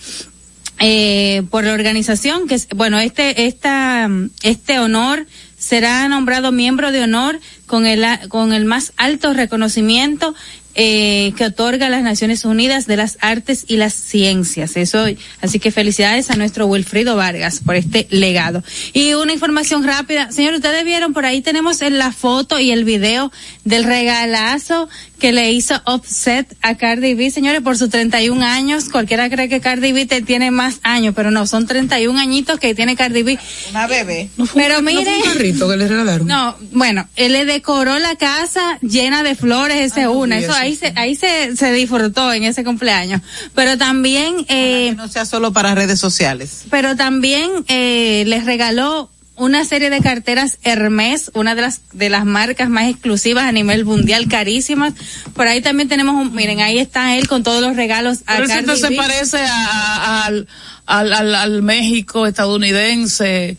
[0.80, 4.08] eh, por la organización que bueno este esta
[4.44, 5.26] este honor
[5.58, 10.36] será nombrado miembro de honor con el con el más alto reconocimiento
[10.80, 14.78] eh, que otorga las Naciones Unidas de las Artes y las Ciencias.
[14.78, 15.06] Eso,
[15.42, 18.64] así que felicidades a nuestro Wilfrido Vargas por este legado.
[18.94, 22.84] Y una información rápida, señor, ustedes vieron por ahí tenemos en la foto y el
[22.84, 23.32] video
[23.66, 24.88] del regalazo
[25.20, 28.86] que le hizo offset a Cardi B, señores, por sus 31 años.
[28.90, 32.76] Cualquiera cree que Cardi B te- tiene más años, pero no, son 31 añitos que
[32.76, 33.40] tiene Cardi B.
[33.72, 34.30] Una bebé.
[34.54, 36.28] Pero ¿No fue un carrito que le regalaron?
[36.28, 40.60] no, bueno, él le decoró la casa llena de flores, ese Ah, una, eso eso,
[40.60, 43.22] ahí se, ahí se, se disfrutó en ese cumpleaños.
[43.56, 46.66] Pero también, eh, no sea solo para redes sociales.
[46.70, 52.26] pero también eh, les regaló una serie de carteras Hermes, una de las de las
[52.26, 54.94] marcas más exclusivas a nivel mundial, carísimas.
[55.34, 58.48] Por ahí también tenemos un, miren, ahí está él con todos los regalos a Pero
[58.48, 58.96] Cardi B.
[58.98, 60.48] parece a- a- al,
[60.86, 63.58] al, al, al México estadounidense.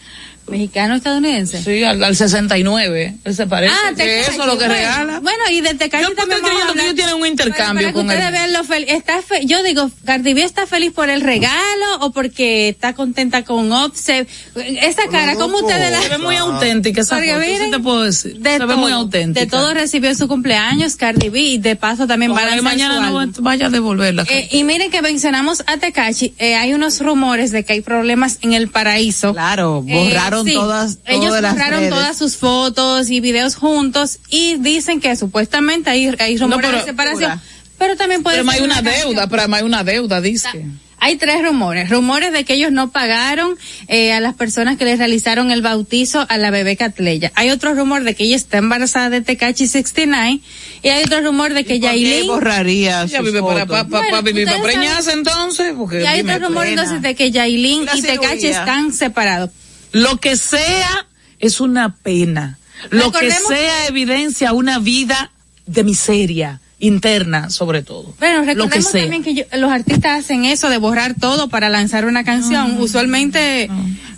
[0.49, 1.63] ¿Mexicano estadounidense?
[1.63, 3.15] Sí, al, al 69.
[3.25, 3.75] Él se parece.
[3.75, 5.21] Ah, que eso es lo que bueno, regala.
[5.21, 7.93] Bueno, y de Tecachi Yo también estoy creyendo que ellos tienen un intercambio Para que
[7.93, 8.33] con ustedes él.
[8.33, 8.89] vean lo feliz.
[8.91, 13.45] Está fe- yo digo, Cardi B está feliz por el regalo o porque está contenta
[13.45, 14.29] con Offset.
[14.57, 18.03] Esa cara, ¿cómo ustedes la Se ve muy auténtica esa Porque foto, miren, te puedo
[18.03, 18.39] decir.
[18.39, 19.41] De se todo, ve muy auténtica.
[19.45, 22.95] De todo recibió en su cumpleaños Cardi B y de paso también va a mañana
[22.97, 24.25] su no vaya a devolverla.
[24.29, 28.39] Eh, y miren que mencionamos a Tecachi, eh, hay unos rumores de que hay problemas
[28.43, 29.33] en el paraíso.
[29.33, 31.91] Claro, borraron todas- todo Ellos las borraron redes.
[31.91, 36.85] todas sus fotos y videos juntos y dicen que supuestamente hay, hay rumores pero- de
[36.85, 37.41] separación.
[37.79, 40.67] Pero también puede Pero ser hay una deuda, pero hay una deuda, dice.
[41.01, 41.89] Hay tres rumores.
[41.91, 46.27] Rumores de que ellos no pagaron eh, a las personas que les realizaron el bautizo
[46.29, 47.31] a la bebé Catleya.
[47.37, 50.41] Hay otro rumor de que ella está embarazada de Tecachi 69
[50.83, 54.23] y hay otro rumor de que ¿Por qué Yailin borraría Ella sus vive para, Bueno,
[54.25, 58.93] vivir preñarse entonces, porque y hay otro rumor entonces de que Yailin y Tecachi están
[58.93, 59.51] separados.
[59.93, 61.07] Lo que sea
[61.39, 62.59] es una pena.
[62.91, 65.33] Lo que sea evidencia una vida
[65.67, 68.15] de miseria interna, sobre todo.
[68.21, 69.01] Bueno, lo que recordemos sea.
[69.03, 72.81] también que yo- los artistas hacen eso de borrar todo para lanzar una canción.
[72.81, 73.69] Usualmente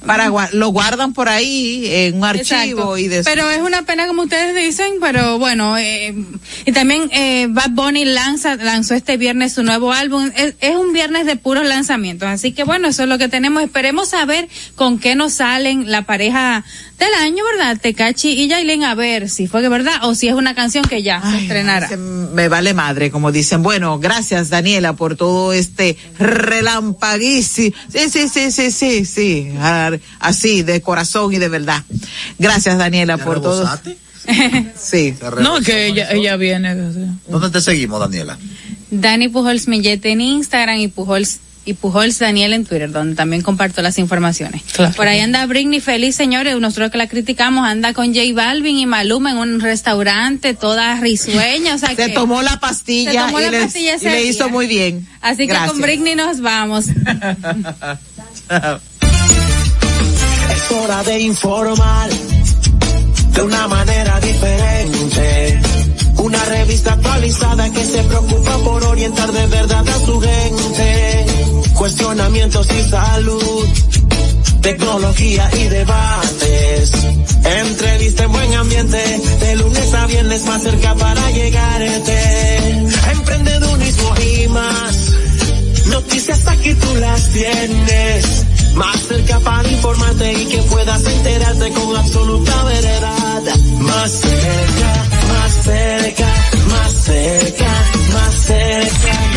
[0.06, 2.40] Para gua- lo guardan por ahí en un archivo
[2.96, 2.98] Exacto.
[2.98, 6.14] y de Pero es una pena como ustedes dicen, pero bueno, eh,
[6.64, 10.30] y también eh, Bad Bunny lanza, lanzó este viernes su nuevo álbum.
[10.36, 13.62] Es, es un viernes de puros lanzamientos, así que bueno, eso es lo que tenemos.
[13.62, 16.64] Esperemos saber con qué nos salen la pareja
[17.00, 17.78] del año, ¿verdad?
[17.80, 21.02] Tecachi y Yailin, a ver si fue de verdad o si es una canción que
[21.02, 21.88] ya se estrenará.
[21.88, 23.62] Se me vale madre, como dicen.
[23.62, 27.74] Bueno, gracias Daniela por todo este relampaguísimo.
[27.88, 29.52] Sí, sí, sí, sí, sí, sí.
[30.20, 31.82] Así, de corazón y de verdad.
[32.38, 33.68] Gracias Daniela por todo.
[34.76, 35.14] Sí.
[35.40, 36.74] No, que ella, ella viene.
[37.26, 38.38] ¿Dónde te seguimos, Daniela?
[38.90, 43.82] Dani Pujols Millete en Instagram y Pujols y Pujols Daniel en Twitter, donde también comparto
[43.82, 44.62] las informaciones.
[44.96, 48.86] Por ahí anda Britney feliz, señores, nosotros que la criticamos, anda con J Balvin y
[48.86, 53.40] Maluma en un restaurante, toda risueña, o sea Se que tomó la pastilla, se tomó
[53.40, 54.30] y, la les- pastilla y le día.
[54.30, 55.06] hizo muy bien.
[55.20, 55.72] Así que Gracias.
[55.72, 56.86] con Britney nos vamos.
[60.52, 65.60] Es hora de informar de una manera diferente.
[66.18, 71.09] Una revista actualizada que se preocupa por orientar de verdad a su gente.
[71.80, 73.64] Cuestionamientos y salud,
[74.60, 76.92] tecnología y debates.
[77.42, 82.82] Entrevista en buen ambiente, de lunes a viernes más cerca para llegarte.
[83.12, 85.14] Emprendedurismo y más.
[85.86, 88.44] Noticias aquí tú las tienes.
[88.74, 93.42] Más cerca para informarte y que puedas enterarte con absoluta veredad.
[93.78, 96.28] Más cerca, más cerca,
[96.68, 97.99] más cerca.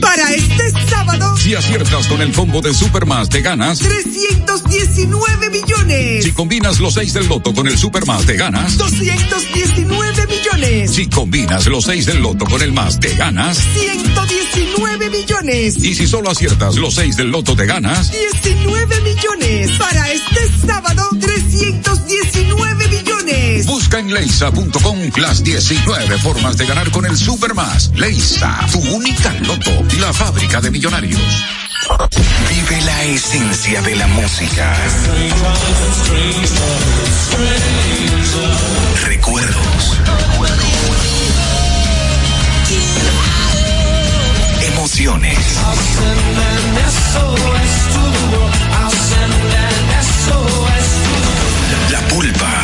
[0.00, 3.78] Para este sábado, Si aciertas con el combo de Supermas, te ganas.
[3.78, 6.24] 319 millones.
[6.24, 8.78] Si combinas los 6 del loto con el Supermas, te ganas.
[8.78, 10.94] 219 millones.
[10.94, 13.58] Si combinas los 6 del loto con el más, te ganas.
[13.74, 15.76] 119 millones.
[15.76, 18.10] Y si solo aciertas los 6 del loto, te ganas.
[18.10, 19.70] 19 millones.
[19.78, 23.13] Para este sábado, 319 millones.
[23.66, 27.90] Busca en leisa.com las 19 formas de ganar con el Supermas.
[27.94, 31.20] Leisa, tu única loto, la fábrica de millonarios.
[32.50, 34.74] Vive la esencia de la música.
[39.06, 39.98] Recuerdos.
[44.60, 45.38] Emociones.
[51.90, 52.63] La pulpa,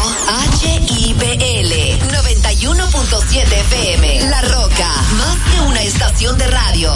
[0.01, 1.71] HIPL
[2.09, 4.29] 91.7 FM.
[4.29, 6.91] La Roca, más que una estación de radio.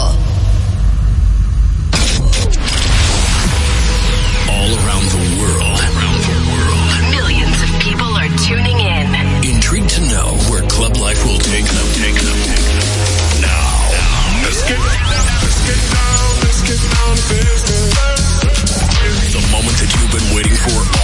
[4.48, 5.78] All around the world.
[7.10, 9.14] Millions of people are tuning in.
[9.54, 11.86] Intrigued to know where club life will take them.
[12.02, 12.36] Take them.
[12.42, 12.82] Take them.
[13.40, 13.70] Now,
[14.42, 17.94] let's get let's get down, let's get down to business.
[19.32, 20.95] The moment that you've been waiting for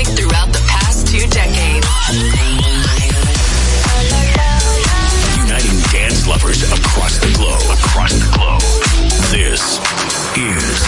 [0.00, 1.86] music throughout the past two decades.
[5.36, 7.60] Uniting dance lovers across the globe.
[7.78, 8.60] Across the globe.
[9.30, 9.78] This
[10.36, 10.82] is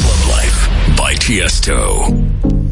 [0.00, 2.63] Club Life by Tiesto.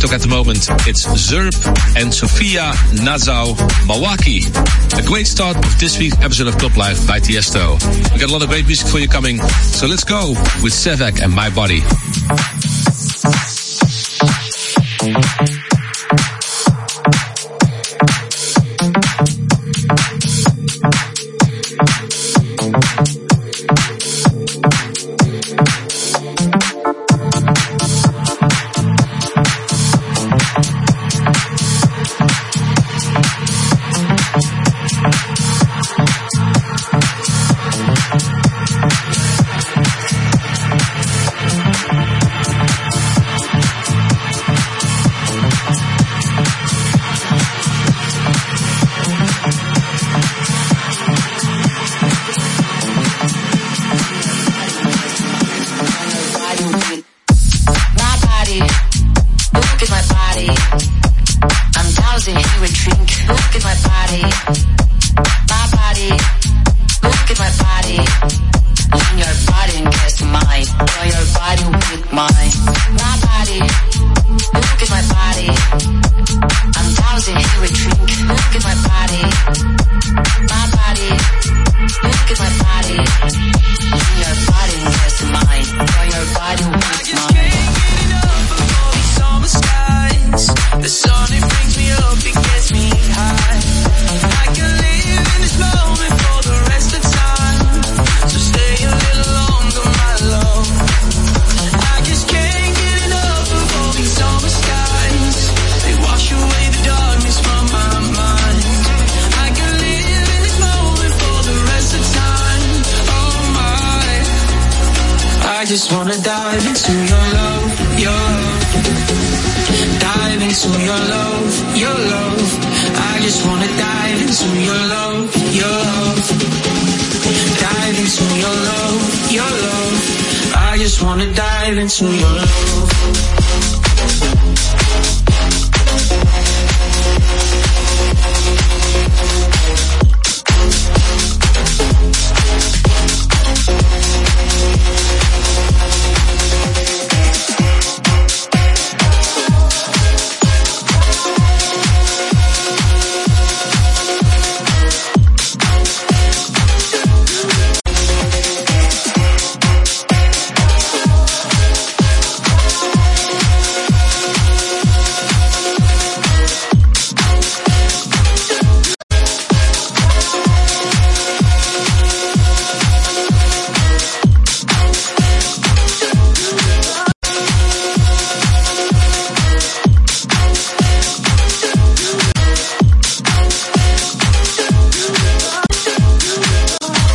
[0.00, 0.66] TikTok at the moment.
[0.88, 1.52] It's Zerp
[1.94, 2.72] and Sofia
[3.04, 4.40] Nazau Mawaki.
[4.98, 7.76] A great start of this week's episode of Club Life by Tiesto.
[8.12, 10.30] We got a lot of great music for you coming, so let's go
[10.62, 11.80] with Sevek and My Body.